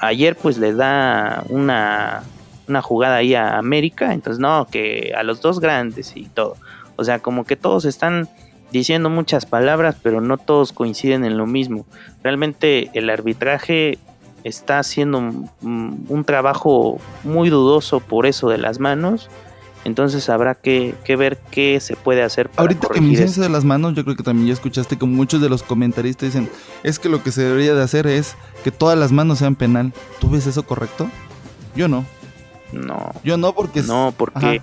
Ayer 0.00 0.36
pues 0.36 0.58
le 0.58 0.74
da 0.74 1.44
una, 1.48 2.22
una 2.68 2.82
jugada 2.82 3.16
ahí 3.16 3.34
a 3.34 3.58
América, 3.58 4.12
entonces 4.12 4.40
no, 4.40 4.66
que 4.70 5.12
a 5.16 5.22
los 5.22 5.40
dos 5.40 5.60
grandes 5.60 6.16
y 6.16 6.24
todo. 6.24 6.56
O 6.96 7.04
sea, 7.04 7.20
como 7.20 7.44
que 7.44 7.56
todos 7.56 7.84
están 7.84 8.28
diciendo 8.72 9.10
muchas 9.10 9.46
palabras, 9.46 9.96
pero 10.02 10.20
no 10.20 10.38
todos 10.38 10.72
coinciden 10.72 11.24
en 11.24 11.36
lo 11.36 11.46
mismo. 11.46 11.86
Realmente 12.22 12.90
el 12.94 13.10
arbitraje 13.10 13.98
está 14.44 14.78
haciendo 14.78 15.18
un, 15.62 16.24
trabajo 16.26 16.98
muy 17.24 17.50
dudoso 17.50 18.00
por 18.00 18.26
eso 18.26 18.48
de 18.48 18.58
las 18.58 18.78
manos. 18.78 19.30
Entonces 19.84 20.28
habrá 20.28 20.54
que, 20.54 20.94
ver 21.18 21.38
qué 21.50 21.80
se 21.80 21.96
puede 21.96 22.22
hacer 22.22 22.48
para 22.48 22.62
Ahorita 22.62 22.88
que 22.88 23.00
mencionas 23.00 23.36
de 23.36 23.48
las 23.48 23.64
manos, 23.64 23.94
yo 23.94 24.04
creo 24.04 24.16
que 24.16 24.22
también 24.22 24.46
ya 24.46 24.52
escuchaste 24.52 24.96
que 24.96 25.06
muchos 25.06 25.40
de 25.40 25.48
los 25.48 25.64
comentaristas 25.64 26.28
dicen, 26.28 26.48
es 26.84 27.00
que 27.00 27.08
lo 27.08 27.22
que 27.22 27.32
se 27.32 27.42
debería 27.42 27.74
de 27.74 27.82
hacer 27.82 28.06
es 28.06 28.36
que 28.62 28.70
todas 28.70 28.96
las 28.96 29.10
manos 29.10 29.38
sean 29.40 29.56
penal. 29.56 29.92
¿Tú 30.20 30.30
ves 30.30 30.46
eso 30.46 30.62
correcto? 30.64 31.08
Yo 31.74 31.88
no. 31.88 32.04
No. 32.72 33.10
Yo 33.24 33.36
no 33.36 33.54
porque... 33.54 33.82
No, 33.82 34.14
porque 34.16 34.62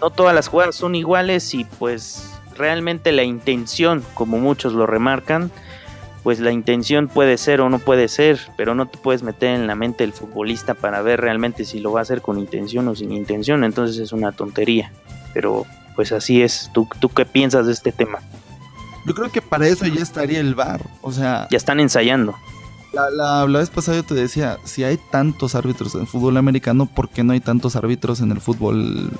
no 0.00 0.10
todas 0.10 0.34
las 0.34 0.48
jugadas 0.48 0.76
son 0.76 0.94
iguales 0.94 1.52
y 1.54 1.64
pues 1.64 2.30
realmente 2.56 3.12
la 3.12 3.22
intención, 3.22 4.04
como 4.14 4.38
muchos 4.38 4.72
lo 4.72 4.86
remarcan, 4.86 5.50
pues 6.22 6.40
la 6.40 6.52
intención 6.52 7.08
puede 7.08 7.38
ser 7.38 7.60
o 7.60 7.70
no 7.70 7.78
puede 7.78 8.08
ser, 8.08 8.40
pero 8.56 8.74
no 8.74 8.86
te 8.86 8.98
puedes 8.98 9.22
meter 9.22 9.54
en 9.54 9.66
la 9.66 9.74
mente 9.74 10.04
del 10.04 10.12
futbolista 10.12 10.74
para 10.74 11.00
ver 11.02 11.20
realmente 11.20 11.64
si 11.64 11.80
lo 11.80 11.92
va 11.92 12.00
a 12.00 12.02
hacer 12.02 12.20
con 12.20 12.38
intención 12.38 12.88
o 12.88 12.94
sin 12.94 13.12
intención, 13.12 13.64
entonces 13.64 13.98
es 13.98 14.12
una 14.12 14.32
tontería. 14.32 14.92
Pero 15.32 15.66
pues 15.96 16.12
así 16.12 16.42
es. 16.42 16.70
¿Tú, 16.72 16.88
tú 17.00 17.08
qué 17.08 17.24
piensas 17.24 17.66
de 17.66 17.72
este 17.72 17.92
tema? 17.92 18.18
Yo 19.06 19.14
creo 19.14 19.30
que 19.30 19.40
para 19.40 19.66
eso 19.66 19.86
ya 19.86 20.02
estaría 20.02 20.40
el 20.40 20.54
VAR, 20.54 20.82
o 21.00 21.10
sea... 21.10 21.48
Ya 21.50 21.56
están 21.56 21.80
ensayando. 21.80 22.34
La, 22.92 23.46
la, 23.46 23.58
vez 23.58 23.70
pasada 23.70 23.96
yo 23.96 24.02
te 24.02 24.14
decía, 24.14 24.58
si 24.64 24.84
hay 24.84 24.98
tantos 25.10 25.54
árbitros 25.54 25.94
en 25.94 26.02
el 26.02 26.06
fútbol 26.06 26.36
americano, 26.36 26.86
¿por 26.86 27.08
qué 27.08 27.22
no 27.22 27.32
hay 27.32 27.40
tantos 27.40 27.76
árbitros 27.76 28.20
en 28.20 28.32
el 28.32 28.40
fútbol, 28.40 29.10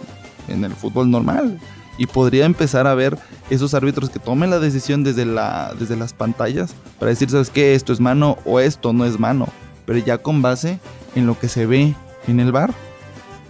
en 0.48 0.64
el 0.64 0.72
fútbol 0.72 1.10
normal? 1.10 1.58
Y 2.00 2.06
podría 2.06 2.46
empezar 2.46 2.86
a 2.86 2.94
ver 2.94 3.18
esos 3.50 3.74
árbitros 3.74 4.08
que 4.08 4.18
tomen 4.18 4.48
la 4.48 4.58
decisión 4.58 5.04
desde, 5.04 5.26
la, 5.26 5.74
desde 5.78 5.96
las 5.96 6.14
pantallas 6.14 6.74
para 6.98 7.10
decir, 7.10 7.28
¿sabes 7.28 7.50
qué? 7.50 7.74
Esto 7.74 7.92
es 7.92 8.00
mano 8.00 8.38
o 8.46 8.58
esto 8.58 8.94
no 8.94 9.04
es 9.04 9.18
mano, 9.18 9.46
pero 9.84 9.98
ya 9.98 10.16
con 10.16 10.40
base 10.40 10.80
en 11.14 11.26
lo 11.26 11.38
que 11.38 11.48
se 11.48 11.66
ve 11.66 11.94
en 12.26 12.40
el 12.40 12.52
bar. 12.52 12.72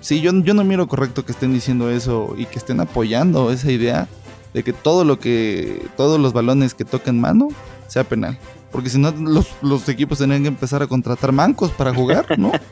Sí, 0.00 0.20
yo, 0.20 0.32
yo 0.42 0.52
no 0.52 0.64
miro 0.64 0.88
correcto 0.88 1.24
que 1.24 1.30
estén 1.30 1.52
diciendo 1.52 1.90
eso 1.90 2.34
y 2.36 2.46
que 2.46 2.58
estén 2.58 2.80
apoyando 2.80 3.52
esa 3.52 3.70
idea 3.70 4.08
de 4.52 4.64
que 4.64 4.72
todo 4.72 5.04
lo 5.04 5.20
que, 5.20 5.86
todos 5.96 6.18
los 6.18 6.32
balones 6.32 6.74
que 6.74 6.84
toquen 6.84 7.20
mano 7.20 7.50
sea 7.86 8.02
penal. 8.02 8.36
Porque 8.70 8.88
si 8.88 8.98
no, 8.98 9.10
los, 9.12 9.48
los 9.62 9.88
equipos 9.88 10.18
tendrían 10.18 10.42
que 10.42 10.48
empezar 10.48 10.82
a 10.82 10.86
contratar 10.86 11.32
mancos 11.32 11.70
para 11.70 11.92
jugar, 11.92 12.38
¿no? 12.38 12.52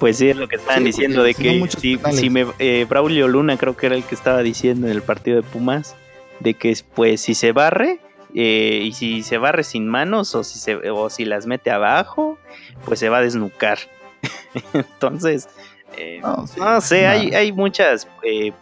Pues 0.00 0.16
sí, 0.16 0.30
es 0.30 0.36
lo 0.36 0.48
que 0.48 0.56
estaban 0.56 0.82
diciendo, 0.82 1.22
de 1.22 1.34
que 1.34 1.62
si, 1.78 2.30
me, 2.30 2.46
eh, 2.58 2.86
Braulio 2.88 3.28
Luna 3.28 3.58
creo 3.58 3.76
que 3.76 3.84
era 3.84 3.94
el 3.94 4.02
que 4.02 4.14
estaba 4.14 4.42
diciendo 4.42 4.86
en 4.86 4.94
el 4.94 5.02
partido 5.02 5.36
de 5.36 5.42
Pumas, 5.42 5.94
de 6.40 6.54
que 6.54 6.74
pues 6.94 7.20
si 7.20 7.34
se 7.34 7.52
barre, 7.52 8.00
eh, 8.34 8.80
y 8.82 8.92
si 8.92 9.22
se 9.22 9.36
barre 9.36 9.62
sin 9.62 9.86
manos 9.86 10.34
o 10.34 10.42
si, 10.42 10.58
se, 10.58 10.88
o 10.88 11.10
si 11.10 11.26
las 11.26 11.44
mete 11.44 11.70
abajo, 11.70 12.38
pues 12.86 12.98
se 12.98 13.10
va 13.10 13.18
a 13.18 13.20
desnucar. 13.20 13.78
Entonces, 14.72 15.50
eh, 15.98 16.22
no, 16.22 16.80
sé, 16.80 17.06
hay, 17.06 17.34
hay 17.34 17.52
muchas 17.52 18.08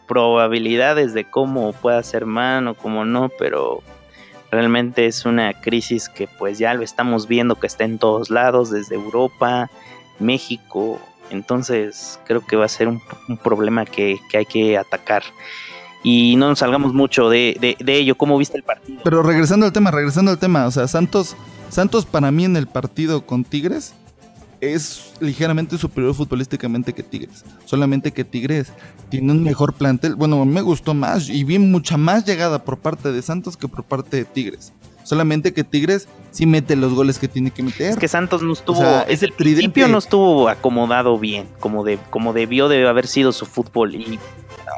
probabilidades 0.08 1.14
de 1.14 1.22
cómo 1.30 1.72
pueda 1.72 2.02
ser 2.02 2.26
mano, 2.26 2.74
cómo 2.74 3.04
no, 3.04 3.30
pero 3.38 3.84
realmente 4.50 5.06
es 5.06 5.24
una 5.24 5.52
crisis 5.60 6.08
que 6.08 6.28
pues 6.38 6.58
ya 6.58 6.74
lo 6.74 6.82
estamos 6.82 7.28
viendo 7.28 7.56
que 7.56 7.66
está 7.66 7.84
en 7.84 7.98
todos 7.98 8.30
lados, 8.30 8.70
desde 8.70 8.94
Europa, 8.94 9.70
México, 10.18 10.98
entonces 11.30 12.18
creo 12.26 12.44
que 12.44 12.56
va 12.56 12.64
a 12.64 12.68
ser 12.68 12.88
un, 12.88 13.00
problema 13.42 13.84
que, 13.84 14.18
hay 14.34 14.46
que 14.46 14.76
atacar. 14.78 15.22
Y 16.02 16.36
no 16.36 16.48
nos 16.48 16.60
salgamos 16.60 16.94
mucho 16.94 17.28
de, 17.28 17.76
ello. 17.86 18.16
¿Cómo 18.16 18.38
viste 18.38 18.56
el 18.56 18.62
partido? 18.62 19.00
Pero 19.04 19.22
regresando 19.22 19.66
al 19.66 19.72
tema, 19.72 19.90
regresando 19.90 20.30
al 20.30 20.38
tema. 20.38 20.66
O 20.66 20.70
sea, 20.70 20.86
Santos, 20.86 21.36
Santos 21.68 22.06
para 22.06 22.30
mí 22.30 22.44
en 22.44 22.56
el 22.56 22.66
partido 22.66 23.26
con 23.26 23.44
Tigres 23.44 23.94
es 24.60 25.12
ligeramente 25.20 25.78
superior 25.78 26.14
futbolísticamente 26.14 26.92
que 26.92 27.02
Tigres. 27.02 27.44
Solamente 27.64 28.12
que 28.12 28.24
Tigres 28.24 28.72
tiene 29.08 29.32
un 29.32 29.42
mejor 29.42 29.74
plantel. 29.74 30.14
Bueno, 30.14 30.44
me 30.44 30.60
gustó 30.60 30.94
más 30.94 31.28
y 31.28 31.44
vi 31.44 31.58
mucha 31.58 31.96
más 31.96 32.24
llegada 32.24 32.64
por 32.64 32.78
parte 32.78 33.12
de 33.12 33.22
Santos 33.22 33.56
que 33.56 33.68
por 33.68 33.84
parte 33.84 34.18
de 34.18 34.24
Tigres. 34.24 34.72
Solamente 35.04 35.54
que 35.54 35.64
Tigres 35.64 36.06
sí 36.32 36.44
mete 36.44 36.76
los 36.76 36.92
goles 36.92 37.18
que 37.18 37.28
tiene 37.28 37.50
que 37.50 37.62
meter. 37.62 37.90
Es 37.90 37.96
que 37.96 38.08
Santos 38.08 38.42
no 38.42 38.52
estuvo, 38.52 38.82
es 39.08 39.22
el 39.22 39.32
principio 39.32 39.88
no 39.88 39.96
estuvo 39.96 40.50
acomodado 40.50 41.18
bien, 41.18 41.46
como, 41.60 41.82
de, 41.82 41.98
como 42.10 42.34
debió 42.34 42.68
de 42.68 42.86
haber 42.86 43.06
sido 43.06 43.32
su 43.32 43.46
fútbol. 43.46 43.94
Y 43.94 44.18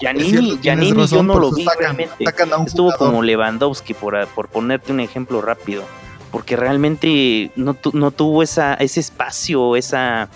Giannini, 0.00 0.56
yo 0.62 1.22
no 1.24 1.38
lo 1.38 1.50
vi 1.50 1.66
realmente. 1.78 2.24
Estuvo 2.64 2.92
como 2.92 3.22
Lewandowski, 3.22 3.92
por, 3.94 4.24
por 4.28 4.48
ponerte 4.48 4.92
un 4.92 5.00
ejemplo 5.00 5.42
rápido. 5.42 5.82
Porque 6.30 6.56
realmente 6.56 7.50
no, 7.56 7.76
no 7.92 8.10
tuvo 8.10 8.42
esa, 8.42 8.74
ese 8.74 9.00
espacio, 9.00 9.76
esa 9.76 10.28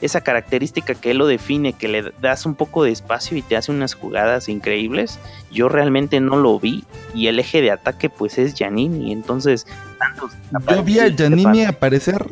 esa 0.00 0.22
característica 0.22 0.94
que 0.94 1.10
él 1.10 1.18
lo 1.18 1.26
define, 1.26 1.72
que 1.74 1.88
le 1.88 2.12
das 2.20 2.46
un 2.46 2.54
poco 2.54 2.84
de 2.84 2.90
espacio 2.90 3.36
y 3.36 3.42
te 3.42 3.56
hace 3.56 3.70
unas 3.70 3.94
jugadas 3.94 4.48
increíbles, 4.48 5.18
yo 5.52 5.68
realmente 5.68 6.20
no 6.20 6.36
lo 6.36 6.58
vi 6.58 6.84
y 7.14 7.26
el 7.26 7.38
eje 7.38 7.60
de 7.60 7.70
ataque 7.70 8.08
pues 8.08 8.38
es 8.38 8.54
Giannini, 8.54 9.12
entonces 9.12 9.66
Yo 10.68 10.82
vi 10.82 11.00
a 11.00 11.08
Giannini 11.08 11.64
aparecer 11.64 12.26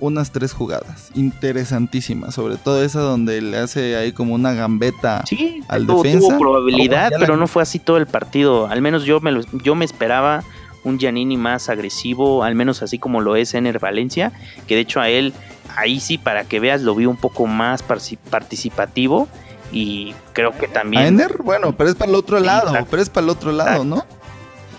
unas 0.00 0.32
tres 0.32 0.52
jugadas 0.52 1.10
interesantísimas, 1.14 2.34
sobre 2.34 2.56
todo 2.56 2.82
esa 2.82 3.00
donde 3.00 3.40
le 3.40 3.56
hace 3.56 3.96
ahí 3.96 4.12
como 4.12 4.34
una 4.34 4.52
gambeta 4.52 5.24
al 5.68 5.86
defensa. 5.86 6.28
Tuvo 6.28 6.38
probabilidad, 6.38 7.12
pero 7.18 7.38
no 7.38 7.46
fue 7.46 7.62
así 7.62 7.78
todo 7.78 7.96
el 7.96 8.06
partido. 8.06 8.66
Al 8.66 8.82
menos 8.82 9.04
yo 9.04 9.20
me, 9.20 9.40
yo 9.62 9.74
me 9.74 9.86
esperaba 9.86 10.44
un 10.84 10.98
Giannini 10.98 11.36
más 11.36 11.68
agresivo, 11.68 12.44
al 12.44 12.54
menos 12.54 12.82
así 12.82 12.98
como 12.98 13.20
lo 13.20 13.36
es 13.36 13.54
Ener 13.54 13.78
Valencia, 13.78 14.32
que 14.66 14.74
de 14.74 14.82
hecho 14.82 15.00
a 15.00 15.08
él, 15.08 15.32
ahí 15.76 15.98
sí, 15.98 16.18
para 16.18 16.44
que 16.44 16.60
veas, 16.60 16.82
lo 16.82 16.94
vi 16.94 17.06
un 17.06 17.16
poco 17.16 17.46
más 17.46 17.82
participativo 17.82 19.28
y 19.72 20.14
creo 20.32 20.56
que 20.56 20.68
también... 20.68 21.02
¿A 21.02 21.06
Ener? 21.08 21.42
Bueno, 21.42 21.76
pero 21.76 21.90
es 21.90 21.96
para 21.96 22.10
el 22.10 22.14
otro 22.14 22.38
lado, 22.38 22.72
pero 22.90 23.02
es 23.02 23.10
para 23.10 23.24
el 23.24 23.30
otro 23.30 23.50
lado, 23.50 23.84
¿no? 23.84 24.04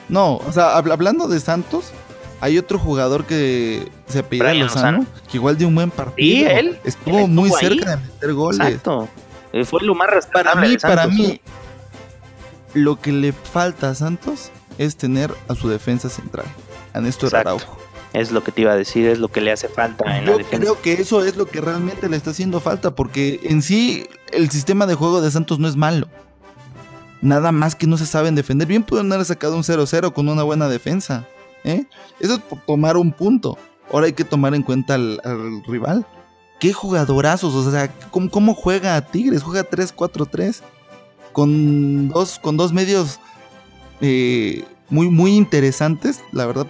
No, 0.07 0.37
o 0.37 0.51
sea, 0.51 0.77
hablando 0.77 1.27
de 1.27 1.39
Santos, 1.39 1.91
hay 2.41 2.57
otro 2.59 2.77
jugador 2.77 3.25
que 3.25 3.89
se 4.07 4.19
apellida 4.19 4.53
Lozano, 4.53 5.05
que 5.29 5.37
igual 5.37 5.57
dio 5.57 5.67
un 5.67 5.75
buen 5.75 5.89
partido. 5.89 6.49
él 6.49 6.79
estuvo, 6.83 7.27
muy 7.27 7.49
cerca 7.49 7.95
de 7.95 7.97
meter 7.97 8.33
goles. 8.33 8.59
Exacto. 8.59 9.09
Eh, 9.51 9.65
fue 9.65 9.81
lo 9.81 9.95
más 9.95 10.09
Para 10.31 10.53
mí, 10.53 10.77
para 10.77 11.07
mí, 11.07 11.39
lo 12.73 12.99
que 12.99 13.11
le 13.11 13.31
falta 13.31 13.89
a 13.89 13.95
Santos 13.95 14.51
es 14.77 14.97
tener 14.97 15.33
a 15.47 15.55
su 15.55 15.69
defensa 15.69 16.09
central, 16.09 16.45
a 16.93 17.01
Néstor 17.01 17.35
Araujo. 17.35 17.77
Es 18.13 18.31
lo 18.31 18.43
que 18.43 18.51
te 18.51 18.61
iba 18.61 18.71
a 18.71 18.77
decir, 18.77 19.07
es 19.07 19.19
lo 19.19 19.27
que 19.27 19.41
le 19.41 19.51
hace 19.51 19.67
falta 19.67 20.17
en 20.17 20.25
Yo 20.25 20.31
la 20.31 20.37
defensa. 20.37 20.57
Creo 20.59 20.81
que 20.81 20.93
eso 20.93 21.25
es 21.25 21.35
lo 21.35 21.47
que 21.47 21.59
realmente 21.59 22.07
le 22.07 22.15
está 22.15 22.29
haciendo 22.29 22.61
falta, 22.61 22.95
porque 22.95 23.41
en 23.43 23.61
sí 23.61 24.07
el 24.31 24.49
sistema 24.49 24.85
de 24.85 24.95
juego 24.95 25.21
de 25.21 25.31
Santos 25.31 25.59
no 25.59 25.67
es 25.67 25.75
malo. 25.75 26.07
Nada 27.21 27.51
más 27.51 27.75
que 27.75 27.87
no 27.87 27.97
se 27.97 28.05
saben 28.05 28.35
defender. 28.35 28.67
Bien 28.67 28.83
pueden 28.83 29.11
haber 29.11 29.25
sacado 29.25 29.55
un 29.57 29.63
0-0 29.63 30.13
con 30.13 30.29
una 30.29 30.43
buena 30.43 30.69
defensa. 30.69 31.27
¿eh? 31.65 31.85
Eso 32.19 32.35
es 32.35 32.39
por 32.39 32.59
tomar 32.59 32.95
un 32.95 33.11
punto. 33.11 33.57
Ahora 33.91 34.05
hay 34.05 34.13
que 34.13 34.23
tomar 34.23 34.55
en 34.55 34.63
cuenta 34.63 34.93
al, 34.93 35.19
rival. 35.67 36.05
Qué 36.59 36.71
jugadorazos, 36.71 37.53
o 37.53 37.69
sea, 37.69 37.91
¿cómo, 38.11 38.29
cómo 38.29 38.53
juega 38.55 38.95
a 38.95 39.01
Tigres? 39.01 39.43
Juega 39.43 39.69
3-4-3 39.69 40.61
con 41.33 42.07
dos, 42.07 42.39
con 42.39 42.55
dos 42.55 42.71
medios 42.71 43.19
eh, 44.01 44.63
muy, 44.89 45.09
muy 45.09 45.35
interesantes, 45.35 46.21
la 46.31 46.45
verdad. 46.45 46.67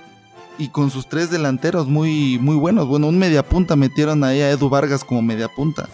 Y 0.57 0.69
con 0.69 0.89
sus 0.89 1.09
tres 1.09 1.29
delanteros 1.29 1.87
muy, 1.87 2.39
muy 2.39 2.55
buenos. 2.55 2.87
Bueno, 2.87 3.07
un 3.07 3.17
mediapunta 3.17 3.75
metieron 3.75 4.23
ahí 4.23 4.41
a 4.41 4.51
Edu 4.51 4.69
Vargas 4.69 5.03
como 5.03 5.21
mediapunta. 5.21 5.89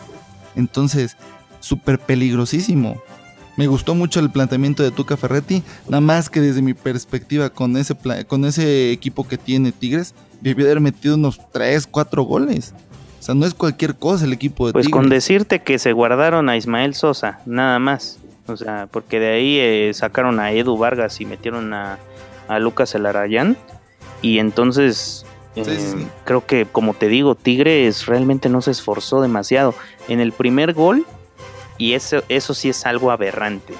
Entonces, 0.55 1.17
súper 1.59 1.99
peligrosísimo. 1.99 3.01
Me 3.57 3.67
gustó 3.67 3.95
mucho 3.95 4.19
el 4.19 4.29
planteamiento 4.29 4.83
de 4.83 4.91
Tuca 4.91 5.17
Ferretti. 5.17 5.63
Nada 5.87 6.01
más 6.01 6.29
que 6.29 6.41
desde 6.41 6.61
mi 6.61 6.73
perspectiva, 6.73 7.49
con 7.49 7.75
ese, 7.75 7.95
con 8.27 8.45
ese 8.45 8.91
equipo 8.91 9.27
que 9.27 9.37
tiene 9.37 9.71
Tigres, 9.71 10.13
debió 10.41 10.65
haber 10.65 10.79
metido 10.79 11.15
unos 11.15 11.39
3, 11.51 11.87
4 11.87 12.23
goles. 12.23 12.73
O 13.19 13.23
sea, 13.23 13.35
no 13.35 13.45
es 13.45 13.53
cualquier 13.53 13.95
cosa 13.95 14.25
el 14.25 14.33
equipo 14.33 14.67
de 14.67 14.73
pues 14.73 14.85
Tigres. 14.85 14.95
Pues 14.95 15.01
con 15.03 15.09
decirte 15.09 15.61
que 15.61 15.79
se 15.79 15.91
guardaron 15.91 16.49
a 16.49 16.57
Ismael 16.57 16.95
Sosa, 16.95 17.39
nada 17.45 17.77
más. 17.77 18.20
O 18.51 18.57
sea, 18.57 18.87
porque 18.91 19.19
de 19.19 19.29
ahí 19.29 19.59
eh, 19.59 19.91
sacaron 19.93 20.39
a 20.39 20.51
Edu 20.51 20.77
Vargas 20.77 21.21
y 21.21 21.25
metieron 21.25 21.73
a, 21.73 21.97
Lucas 22.59 22.93
Elarayán. 22.95 23.57
Y 24.21 24.39
entonces 24.39 25.25
eh, 25.55 26.07
creo 26.25 26.45
que, 26.45 26.65
como 26.65 26.93
te 26.93 27.07
digo, 27.07 27.35
Tigres 27.35 28.05
realmente 28.05 28.49
no 28.49 28.61
se 28.61 28.71
esforzó 28.71 29.21
demasiado. 29.21 29.73
En 30.09 30.19
el 30.19 30.33
primer 30.33 30.73
gol, 30.73 31.05
y 31.77 31.93
eso, 31.93 32.23
eso 32.27 32.53
sí 32.53 32.69
es 32.69 32.85
algo 32.85 33.09
aberrante, 33.09 33.73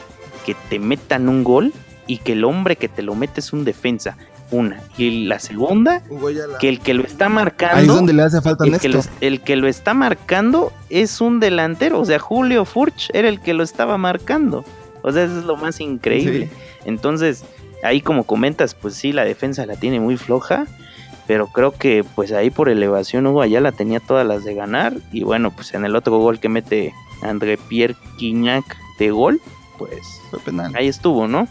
que 0.45 0.55
te 0.69 0.79
metan 0.79 1.27
un 1.27 1.43
gol 1.43 1.73
y 2.07 2.17
que 2.17 2.31
el 2.31 2.45
hombre 2.45 2.77
que 2.77 2.87
te 2.87 3.01
lo 3.01 3.13
mete 3.13 3.41
es 3.41 3.53
un 3.53 3.65
defensa. 3.65 4.17
Una. 4.51 4.81
Y 4.97 5.25
la 5.25 5.39
segunda, 5.39 6.03
que 6.59 6.69
el 6.69 6.81
que 6.81 6.93
lo 6.93 7.03
está 7.03 7.29
marcando. 7.29 7.77
Ahí 7.77 7.85
es 7.85 7.93
donde 7.93 8.13
le 8.13 8.23
hace 8.23 8.41
falta 8.41 8.65
el 8.65 8.79
que, 8.79 8.89
lo, 8.89 9.01
el 9.21 9.41
que 9.41 9.55
lo 9.55 9.67
está 9.67 9.93
marcando 9.93 10.73
es 10.89 11.21
un 11.21 11.39
delantero. 11.39 11.99
O 11.99 12.05
sea, 12.05 12.19
Julio 12.19 12.65
Furch 12.65 13.09
era 13.13 13.29
el 13.29 13.39
que 13.39 13.53
lo 13.53 13.63
estaba 13.63 13.97
marcando. 13.97 14.65
O 15.03 15.11
sea, 15.11 15.23
eso 15.23 15.39
es 15.39 15.45
lo 15.45 15.55
más 15.55 15.79
increíble. 15.79 16.49
Entonces, 16.85 17.45
ahí 17.83 18.01
como 18.01 18.25
comentas, 18.25 18.75
pues 18.75 18.95
sí, 18.95 19.13
la 19.13 19.23
defensa 19.23 19.65
la 19.65 19.77
tiene 19.77 19.99
muy 19.99 20.17
floja. 20.17 20.67
Pero 21.27 21.47
creo 21.47 21.71
que 21.71 22.03
pues 22.03 22.33
ahí 22.33 22.49
por 22.49 22.67
elevación 22.67 23.25
Hugo 23.25 23.45
la 23.45 23.71
tenía 23.71 24.01
todas 24.01 24.27
las 24.27 24.43
de 24.43 24.53
ganar. 24.53 24.97
Y 25.13 25.23
bueno, 25.23 25.51
pues 25.51 25.73
en 25.73 25.85
el 25.85 25.95
otro 25.95 26.17
gol 26.17 26.41
que 26.41 26.49
mete 26.49 26.93
André 27.21 27.57
Pierre 27.57 27.95
Quignac 28.17 28.65
de 28.99 29.11
gol, 29.11 29.39
pues 29.77 29.95
ahí 30.75 30.87
estuvo, 30.87 31.29
¿no? 31.29 31.47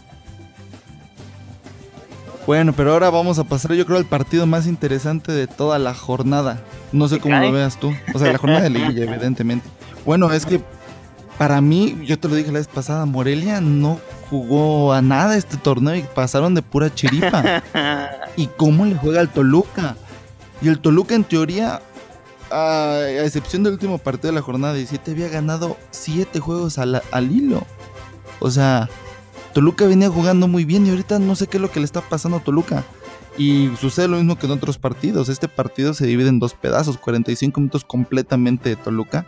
Bueno, 2.47 2.73
pero 2.73 2.93
ahora 2.93 3.09
vamos 3.09 3.37
a 3.37 3.43
pasar 3.43 3.73
yo 3.73 3.85
creo 3.85 3.97
al 3.97 4.05
partido 4.05 4.45
más 4.47 4.65
interesante 4.65 5.31
de 5.31 5.47
toda 5.47 5.77
la 5.77 5.93
jornada. 5.93 6.61
No 6.91 7.07
sé 7.07 7.19
cómo 7.19 7.37
lo 7.39 7.51
veas 7.51 7.79
tú. 7.79 7.93
O 8.13 8.19
sea, 8.19 8.31
la 8.31 8.37
jornada 8.37 8.61
de 8.61 8.71
liguilla, 8.71 9.03
evidentemente. 9.13 9.69
Bueno, 10.05 10.31
es 10.31 10.45
que 10.45 10.61
para 11.37 11.61
mí, 11.61 11.97
yo 12.05 12.19
te 12.19 12.27
lo 12.27 12.35
dije 12.35 12.51
la 12.51 12.59
vez 12.59 12.67
pasada, 12.67 13.05
Morelia 13.05 13.61
no 13.61 13.99
jugó 14.29 14.93
a 14.93 15.01
nada 15.01 15.37
este 15.37 15.57
torneo 15.57 15.95
y 15.95 16.03
pasaron 16.03 16.55
de 16.55 16.61
pura 16.61 16.93
chiripa. 16.93 17.63
¿Y 18.35 18.47
cómo 18.47 18.85
le 18.85 18.95
juega 18.95 19.19
al 19.19 19.29
Toluca? 19.29 19.95
Y 20.61 20.67
el 20.67 20.79
Toluca 20.79 21.15
en 21.15 21.23
teoría, 21.23 21.81
a, 22.49 23.01
excepción 23.23 23.63
del 23.63 23.73
último 23.73 23.97
partido 23.97 24.31
de 24.31 24.35
la 24.35 24.41
jornada 24.41 24.73
17, 24.73 25.11
había 25.11 25.29
ganado 25.29 25.77
7 25.91 26.39
juegos 26.39 26.77
al, 26.77 27.01
al 27.11 27.31
hilo. 27.31 27.65
O 28.39 28.49
sea, 28.49 28.89
Toluca 29.53 29.85
venía 29.85 30.09
jugando 30.09 30.47
muy 30.47 30.65
bien 30.65 30.85
y 30.85 30.89
ahorita 30.89 31.19
no 31.19 31.35
sé 31.35 31.47
qué 31.47 31.57
es 31.57 31.61
lo 31.61 31.71
que 31.71 31.79
le 31.79 31.85
está 31.85 32.01
pasando 32.01 32.37
a 32.37 32.39
Toluca. 32.41 32.83
Y 33.37 33.69
sucede 33.79 34.07
lo 34.07 34.17
mismo 34.17 34.37
que 34.37 34.45
en 34.45 34.51
otros 34.51 34.77
partidos. 34.77 35.29
Este 35.29 35.47
partido 35.47 35.93
se 35.93 36.05
divide 36.05 36.29
en 36.29 36.39
dos 36.39 36.53
pedazos, 36.53 36.97
45 36.97 37.59
minutos 37.59 37.83
completamente 37.83 38.69
de 38.69 38.75
Toluca 38.75 39.25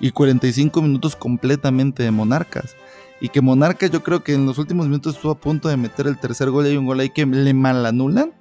y 0.00 0.10
45 0.10 0.82
minutos 0.82 1.16
completamente 1.16 2.02
de 2.02 2.10
Monarcas. 2.10 2.74
Y 3.20 3.28
que 3.28 3.40
Monarcas 3.40 3.90
yo 3.90 4.02
creo 4.02 4.22
que 4.22 4.34
en 4.34 4.46
los 4.46 4.58
últimos 4.58 4.86
minutos 4.86 5.16
estuvo 5.16 5.32
a 5.32 5.38
punto 5.38 5.68
de 5.68 5.76
meter 5.76 6.06
el 6.06 6.18
tercer 6.18 6.50
gol 6.50 6.66
y 6.66 6.70
hay 6.70 6.76
un 6.76 6.86
gol 6.86 7.00
ahí 7.00 7.10
que 7.10 7.24
le 7.24 7.54
mal 7.54 7.84
anulan. 7.86 8.32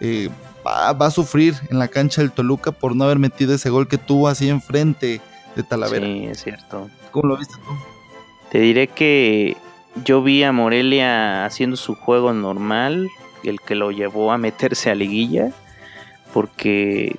Eh, 0.00 0.30
va, 0.66 0.92
va, 0.92 1.06
a 1.06 1.10
sufrir 1.10 1.54
en 1.70 1.78
la 1.78 1.88
cancha 1.88 2.22
del 2.22 2.30
Toluca 2.30 2.72
por 2.72 2.94
no 2.94 3.04
haber 3.04 3.18
metido 3.18 3.54
ese 3.54 3.68
gol 3.68 3.88
que 3.88 3.98
tuvo 3.98 4.28
así 4.28 4.48
enfrente 4.48 5.20
de 5.56 5.62
Talavera. 5.62 6.06
Sí, 6.06 6.24
es 6.26 6.42
cierto. 6.42 6.88
¿Cómo 7.10 7.28
lo 7.28 7.36
viste 7.36 7.54
tú? 7.54 7.74
Te 8.50 8.60
diré 8.60 8.88
que 8.88 9.56
yo 10.04 10.22
vi 10.22 10.42
a 10.42 10.52
Morelia 10.52 11.44
haciendo 11.44 11.76
su 11.76 11.94
juego 11.94 12.32
normal, 12.32 13.08
el 13.44 13.60
que 13.60 13.74
lo 13.74 13.90
llevó 13.90 14.32
a 14.32 14.38
meterse 14.38 14.90
a 14.90 14.94
liguilla, 14.94 15.50
porque 16.32 17.16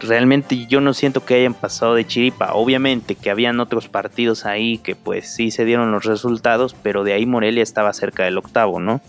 realmente 0.00 0.66
yo 0.66 0.80
no 0.80 0.94
siento 0.94 1.24
que 1.24 1.34
hayan 1.34 1.54
pasado 1.54 1.94
de 1.94 2.06
chiripa. 2.06 2.52
Obviamente 2.52 3.14
que 3.14 3.30
habían 3.30 3.60
otros 3.60 3.88
partidos 3.88 4.46
ahí 4.46 4.78
que 4.78 4.94
pues 4.94 5.34
sí 5.34 5.50
se 5.50 5.64
dieron 5.64 5.92
los 5.92 6.04
resultados, 6.04 6.74
pero 6.82 7.04
de 7.04 7.12
ahí 7.12 7.26
Morelia 7.26 7.62
estaba 7.62 7.92
cerca 7.92 8.24
del 8.24 8.38
octavo, 8.38 8.80
¿no? 8.80 9.00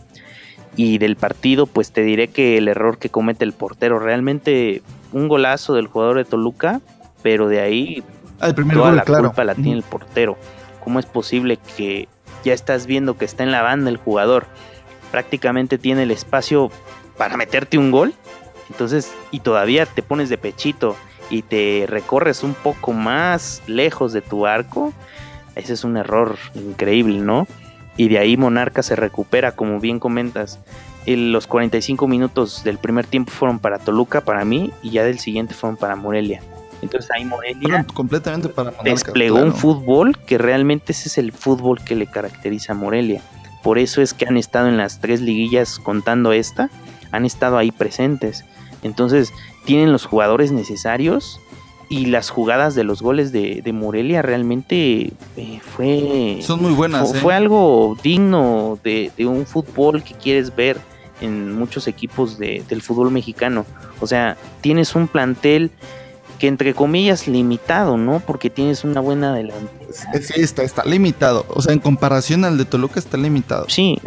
Y 0.75 0.99
del 0.99 1.15
partido 1.15 1.65
pues 1.65 1.91
te 1.91 2.03
diré 2.03 2.27
que 2.30 2.58
el 2.58 2.67
error 2.67 2.97
que 2.97 3.10
comete 3.10 3.43
el 3.43 3.53
portero, 3.53 3.99
realmente 3.99 4.82
un 5.12 5.27
golazo 5.27 5.73
del 5.73 5.88
jugador 5.88 6.17
de 6.17 6.25
Toluca, 6.25 6.82
pero 7.23 7.47
de 7.47 7.62
ahí 7.62 8.03
ah, 8.39 8.53
toda 8.53 8.91
la 8.91 9.03
culpa 9.03 9.43
la 9.43 9.56
tiene 9.56 9.73
el 9.73 9.84
portero. 9.84 10.38
¿Cómo 10.84 10.99
es 10.99 11.06
posible 11.06 11.58
que 11.75 12.08
ya 12.43 12.54
estás 12.54 12.86
viendo 12.86 13.17
que 13.17 13.26
está 13.26 13.43
en 13.43 13.52
la 13.52 13.62
banda 13.62 13.89
el 13.89 13.97
jugador, 13.97 14.45
prácticamente 15.12 15.78
tiene 15.78 16.04
el 16.04 16.12
espacio 16.12 16.71
para 17.17 17.38
meterte 17.38 17.78
un 17.78 17.91
gol, 17.91 18.13
entonces, 18.69 19.13
y 19.32 19.39
todavía 19.39 19.86
te 19.86 20.04
pones 20.04 20.30
de 20.30 20.38
pechito 20.38 20.95
y 21.30 21.41
te 21.41 21.86
recorres 21.88 22.43
un 22.43 22.54
poco 22.54 22.93
más 22.93 23.62
lejos 23.67 24.13
de 24.13 24.21
tu 24.21 24.45
arco, 24.45 24.93
ese 25.56 25.73
es 25.73 25.84
un 25.84 25.97
error 25.97 26.38
increíble, 26.54 27.19
¿no? 27.19 27.47
Y 27.95 28.10
de 28.10 28.19
ahí 28.19 28.38
Monarca 28.38 28.84
se 28.84 28.95
recupera, 28.95 29.53
como 29.53 29.80
bien 29.80 29.99
comentas. 29.99 30.59
los 31.05 31.47
45 31.47 32.07
minutos 32.07 32.64
del 32.64 32.78
primer 32.78 33.07
tiempo 33.07 33.32
fueron 33.32 33.59
para 33.59 33.80
Toluca, 33.80 34.22
para 34.22 34.45
mí, 34.45 34.72
y 34.84 34.91
ya 34.91 35.03
del 35.03 35.20
siguiente 35.20 35.55
fueron 35.55 35.78
para 35.78 35.95
Morelia. 35.95 36.41
Entonces 36.82 37.09
ahí 37.11 37.25
Morelia 37.25 37.86
completamente 37.93 38.49
para 38.49 38.71
desplegó 38.84 39.38
un 39.38 39.53
fútbol 39.53 40.17
que 40.25 40.38
realmente 40.38 40.91
ese 40.91 41.09
es 41.09 41.17
el 41.17 41.32
fútbol 41.32 41.84
que 41.84 41.95
le 41.95 42.07
caracteriza 42.07 42.73
a 42.73 42.75
Morelia. 42.75 43.21
Por 43.63 43.80
eso 43.80 44.01
es 44.01 44.13
que 44.13 44.25
han 44.25 44.38
estado 44.38 44.67
en 44.67 44.78
las 44.78 44.99
tres 44.99 45.21
liguillas 45.21 45.80
contando 45.80 46.32
esta, 46.32 46.69
han 47.11 47.25
estado 47.25 47.57
ahí 47.57 47.71
presentes. 47.71 48.45
Entonces 48.84 49.34
tienen 49.65 49.91
los 49.91 50.05
jugadores 50.05 50.51
necesarios 50.51 51.41
y 51.89 52.07
las 52.07 52.30
jugadas 52.30 52.75
de 52.75 52.84
los 52.84 53.01
goles 53.01 53.32
de, 53.32 53.63
Morelia 53.73 54.21
realmente 54.21 55.13
eh, 55.38 55.59
fue... 55.61 56.39
Son 56.41 56.61
muy 56.61 56.73
buenas. 56.73 57.15
Fue, 57.17 57.34
¿eh? 57.34 57.38
algo 57.38 57.97
digno 58.03 58.78
de, 58.84 59.11
un 59.19 59.45
fútbol 59.45 60.03
que 60.03 60.13
quieres 60.13 60.55
ver 60.55 60.78
en 61.21 61.57
muchos 61.57 61.88
equipos 61.88 62.38
del 62.38 62.82
fútbol 62.82 63.11
mexicano. 63.11 63.65
O 63.99 64.07
sea, 64.07 64.38
tienes 64.61 64.95
un 64.95 65.07
plantel 65.07 65.71
que 66.38 66.48
entre 66.48 66.74
comillas 66.74 67.28
limitado, 67.28 67.98
¿no? 67.98 68.20
Porque 68.20 68.50
tienes 68.50 68.84
una 68.84 69.02
buena 69.02 69.34
delantera. 69.34 69.94
Sí, 70.22 70.42
está, 70.42 70.64
está 70.64 70.86
limitado. 70.86 71.46
O 71.50 71.62
sea, 71.62 71.74
en 71.74 71.80
comparación 71.80 72.46
al 72.46 72.58
de 72.58 72.66
Toluca 72.66 73.00
está 73.00 73.18
limitado. 73.18 73.66
Sí, 73.70 74.00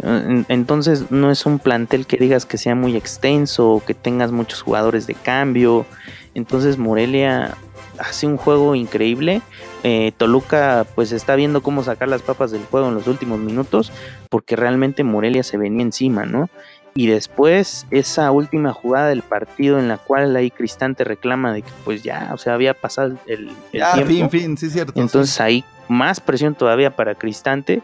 entonces 0.47 1.11
no 1.11 1.31
es 1.31 1.45
un 1.45 1.59
plantel 1.59 2.05
que 2.05 2.17
digas 2.17 2.45
que 2.45 2.57
sea 2.57 2.75
muy 2.75 2.95
extenso, 2.95 3.81
que 3.85 3.93
tengas 3.93 4.31
muchos 4.31 4.61
jugadores 4.61 5.07
de 5.07 5.15
cambio. 5.15 5.85
Entonces 6.33 6.77
Morelia 6.77 7.57
hace 7.97 8.27
un 8.27 8.37
juego 8.37 8.75
increíble. 8.75 9.41
Eh, 9.83 10.11
Toluca 10.17 10.85
pues 10.95 11.11
está 11.11 11.35
viendo 11.35 11.61
cómo 11.61 11.83
sacar 11.83 12.07
las 12.07 12.21
papas 12.21 12.51
del 12.51 12.63
juego 12.65 12.89
en 12.89 12.95
los 12.95 13.07
últimos 13.07 13.39
minutos 13.39 13.91
porque 14.29 14.55
realmente 14.55 15.03
Morelia 15.03 15.43
se 15.43 15.57
venía 15.57 15.83
encima, 15.83 16.25
¿no? 16.25 16.49
Y 16.93 17.07
después 17.07 17.85
esa 17.89 18.31
última 18.31 18.73
jugada 18.73 19.07
del 19.07 19.21
partido 19.21 19.79
en 19.79 19.87
la 19.87 19.97
cual 19.97 20.35
ahí 20.35 20.51
Cristante 20.51 21.03
reclama 21.03 21.53
de 21.53 21.61
que 21.61 21.71
pues 21.85 22.03
ya, 22.03 22.31
o 22.33 22.37
sea, 22.37 22.53
había 22.53 22.73
pasado 22.73 23.13
el, 23.27 23.51
ya, 23.71 23.95
fin, 24.05 24.29
fin, 24.29 24.57
sí 24.57 24.69
cierto. 24.69 24.99
Entonces 24.99 25.39
ahí 25.39 25.63
más 25.87 26.19
presión 26.19 26.53
todavía 26.53 26.95
para 26.95 27.15
Cristante. 27.15 27.81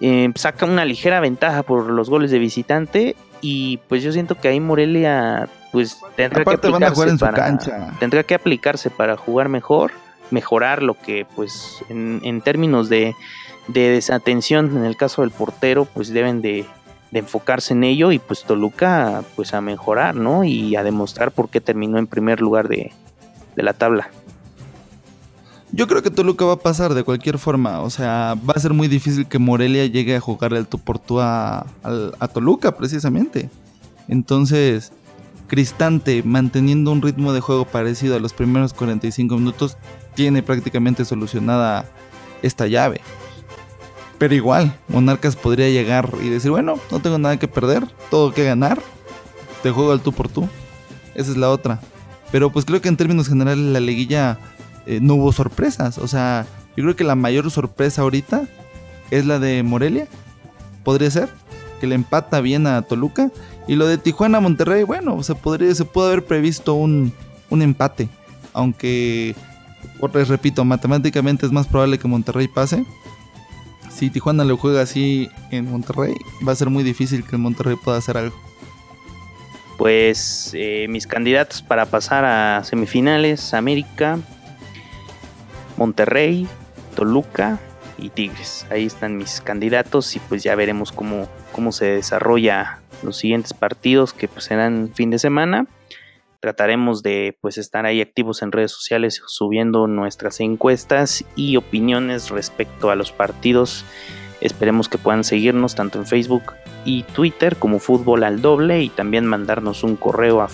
Eh, 0.00 0.30
saca 0.34 0.66
una 0.66 0.84
ligera 0.84 1.20
ventaja 1.20 1.62
por 1.62 1.90
los 1.90 2.10
goles 2.10 2.30
de 2.30 2.38
visitante 2.38 3.16
y 3.40 3.78
pues 3.88 4.02
yo 4.02 4.12
siento 4.12 4.34
que 4.34 4.48
ahí 4.48 4.60
Morelia 4.60 5.48
pues 5.72 6.00
tendrá 6.16 6.44
que 6.44 6.50
aplicarse 6.50 7.16
para, 7.18 7.58
tendrá 7.98 8.22
que 8.22 8.34
aplicarse 8.34 8.90
para 8.90 9.16
jugar 9.16 9.48
mejor, 9.48 9.92
mejorar 10.30 10.82
lo 10.82 10.94
que 10.94 11.26
pues 11.34 11.82
en, 11.88 12.20
en 12.24 12.42
términos 12.42 12.88
de, 12.88 13.14
de 13.68 13.90
desatención 13.90 14.76
en 14.76 14.84
el 14.84 14.96
caso 14.96 15.22
del 15.22 15.30
portero 15.30 15.86
pues 15.86 16.10
deben 16.12 16.42
de, 16.42 16.66
de 17.10 17.20
enfocarse 17.20 17.74
en 17.74 17.84
ello 17.84 18.12
y 18.12 18.18
pues 18.18 18.44
Toluca 18.44 19.22
pues 19.36 19.54
a 19.54 19.60
mejorar, 19.60 20.16
¿no? 20.16 20.44
Y 20.44 20.76
a 20.76 20.82
demostrar 20.82 21.32
por 21.32 21.48
qué 21.48 21.60
terminó 21.60 21.98
en 21.98 22.06
primer 22.06 22.40
lugar 22.40 22.68
de, 22.68 22.92
la 23.54 23.72
tabla. 23.72 24.10
Yo 25.72 25.86
creo 25.86 26.02
que 26.02 26.10
Toluca 26.10 26.44
va 26.44 26.54
a 26.54 26.58
pasar 26.58 26.94
de 26.94 27.04
cualquier 27.04 27.38
forma. 27.38 27.80
O 27.80 27.90
sea, 27.90 28.34
va 28.48 28.54
a 28.54 28.60
ser 28.60 28.72
muy 28.72 28.88
difícil 28.88 29.26
que 29.26 29.38
Morelia 29.38 29.86
llegue 29.86 30.16
a 30.16 30.20
jugar 30.20 30.52
el 30.54 30.66
tu 30.66 30.78
por 30.78 31.00
a, 31.20 31.66
a, 31.82 32.28
Toluca, 32.28 32.76
precisamente. 32.76 33.50
Entonces, 34.08 34.92
Cristante, 35.48 36.22
manteniendo 36.22 36.92
un 36.92 37.02
ritmo 37.02 37.32
de 37.32 37.40
juego 37.40 37.64
parecido 37.64 38.16
a 38.16 38.20
los 38.20 38.32
primeros 38.32 38.74
45 38.74 39.36
minutos, 39.36 39.76
tiene 40.14 40.42
prácticamente 40.42 41.04
solucionada 41.04 41.86
esta 42.42 42.66
llave. 42.66 43.00
Pero 44.18 44.34
igual, 44.34 44.78
Monarcas 44.88 45.36
podría 45.36 45.68
llegar 45.68 46.10
y 46.22 46.28
decir, 46.30 46.50
bueno, 46.50 46.78
no 46.90 47.00
tengo 47.00 47.18
nada 47.18 47.38
que 47.38 47.48
perder, 47.48 47.86
todo 48.10 48.32
que 48.32 48.44
ganar, 48.44 48.80
te 49.62 49.70
juego 49.70 49.92
al 49.92 50.00
tú 50.00 50.12
por 50.12 50.28
tú. 50.28 50.48
Esa 51.14 51.30
es 51.30 51.36
la 51.36 51.50
otra. 51.50 51.80
Pero 52.32 52.50
pues 52.50 52.64
creo 52.64 52.80
que 52.80 52.88
en 52.88 52.96
términos 52.96 53.28
generales 53.28 53.64
la 53.64 53.80
liguilla 53.80 54.38
eh, 54.86 55.00
no 55.02 55.14
hubo 55.14 55.32
sorpresas. 55.32 55.98
O 55.98 56.08
sea, 56.08 56.46
yo 56.76 56.84
creo 56.84 56.96
que 56.96 57.04
la 57.04 57.14
mayor 57.14 57.50
sorpresa 57.50 58.02
ahorita 58.02 58.44
es 59.10 59.26
la 59.26 59.38
de 59.38 59.62
Morelia. 59.62 60.08
Podría 60.84 61.10
ser. 61.10 61.28
Que 61.80 61.86
le 61.86 61.94
empata 61.94 62.40
bien 62.40 62.66
a 62.66 62.82
Toluca. 62.82 63.30
Y 63.68 63.76
lo 63.76 63.86
de 63.86 63.98
Tijuana 63.98 64.40
Monterrey, 64.40 64.82
bueno, 64.84 65.22
se 65.22 65.34
podría, 65.34 65.74
se 65.74 65.84
pudo 65.84 66.06
haber 66.06 66.24
previsto 66.24 66.74
un, 66.74 67.12
un 67.50 67.62
empate. 67.62 68.08
Aunque, 68.52 69.34
les 70.14 70.28
repito, 70.28 70.64
matemáticamente 70.64 71.44
es 71.44 71.52
más 71.52 71.66
probable 71.66 71.98
que 71.98 72.08
Monterrey 72.08 72.48
pase 72.48 72.84
si 73.96 74.10
Tijuana 74.10 74.44
lo 74.44 74.58
juega 74.58 74.82
así 74.82 75.30
en 75.50 75.70
Monterrey, 75.70 76.14
va 76.46 76.52
a 76.52 76.56
ser 76.56 76.68
muy 76.68 76.84
difícil 76.84 77.24
que 77.24 77.36
el 77.36 77.38
Monterrey 77.40 77.76
pueda 77.82 77.96
hacer 77.96 78.18
algo. 78.18 78.36
Pues 79.78 80.52
eh, 80.54 80.86
mis 80.88 81.06
candidatos 81.06 81.62
para 81.62 81.86
pasar 81.86 82.24
a 82.24 82.62
semifinales, 82.64 83.54
América, 83.54 84.18
Monterrey, 85.78 86.46
Toluca 86.94 87.58
y 87.98 88.10
Tigres. 88.10 88.66
Ahí 88.70 88.84
están 88.84 89.16
mis 89.16 89.40
candidatos 89.40 90.14
y 90.14 90.18
pues 90.18 90.42
ya 90.42 90.54
veremos 90.54 90.92
cómo, 90.92 91.26
cómo 91.52 91.72
se 91.72 91.86
desarrolla 91.86 92.80
los 93.02 93.16
siguientes 93.16 93.54
partidos 93.54 94.12
que 94.12 94.28
pues 94.28 94.44
serán 94.44 94.90
fin 94.94 95.10
de 95.10 95.18
semana 95.18 95.66
trataremos 96.40 97.02
de 97.02 97.36
pues 97.40 97.58
estar 97.58 97.86
ahí 97.86 98.00
activos 98.00 98.42
en 98.42 98.52
redes 98.52 98.72
sociales 98.72 99.22
subiendo 99.26 99.86
nuestras 99.86 100.40
encuestas 100.40 101.24
y 101.36 101.56
opiniones 101.56 102.30
respecto 102.30 102.90
a 102.90 102.96
los 102.96 103.12
partidos. 103.12 103.84
Esperemos 104.40 104.88
que 104.88 104.98
puedan 104.98 105.24
seguirnos 105.24 105.74
tanto 105.74 105.98
en 105.98 106.06
Facebook 106.06 106.52
y 106.84 107.02
Twitter 107.02 107.56
como 107.56 107.78
Fútbol 107.78 108.24
al 108.24 108.40
Doble 108.40 108.82
y 108.82 108.88
también 108.88 109.26
mandarnos 109.26 109.82
un 109.82 109.96
correo 109.96 110.40
a 110.40 110.48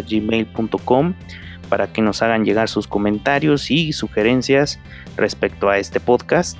gmail.com 0.00 1.14
para 1.68 1.92
que 1.92 2.02
nos 2.02 2.22
hagan 2.22 2.44
llegar 2.44 2.68
sus 2.68 2.86
comentarios 2.86 3.70
y 3.70 3.92
sugerencias 3.92 4.80
respecto 5.16 5.68
a 5.68 5.78
este 5.78 6.00
podcast. 6.00 6.58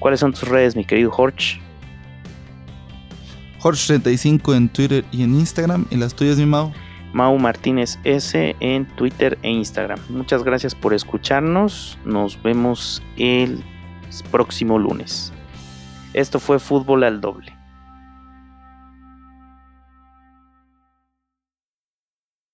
¿Cuáles 0.00 0.20
son 0.20 0.32
tus 0.32 0.48
redes, 0.48 0.76
mi 0.76 0.84
querido 0.84 1.10
Jorge? 1.10 1.60
Jorge35 3.60 4.56
en 4.56 4.68
Twitter 4.68 5.04
y 5.10 5.22
en 5.22 5.34
Instagram. 5.34 5.86
¿Y 5.90 5.96
las 5.96 6.14
tuyas, 6.14 6.36
mi 6.38 6.46
Mau? 6.46 6.72
Mau 7.12 7.36
Martínez 7.38 7.98
S 8.04 8.56
en 8.60 8.86
Twitter 8.96 9.38
e 9.42 9.50
Instagram. 9.50 9.98
Muchas 10.08 10.44
gracias 10.44 10.74
por 10.74 10.94
escucharnos. 10.94 11.98
Nos 12.04 12.40
vemos 12.42 13.02
el 13.16 13.62
próximo 14.30 14.78
lunes. 14.78 15.32
Esto 16.14 16.38
fue 16.38 16.58
Fútbol 16.58 17.04
al 17.04 17.20
Doble. 17.20 17.57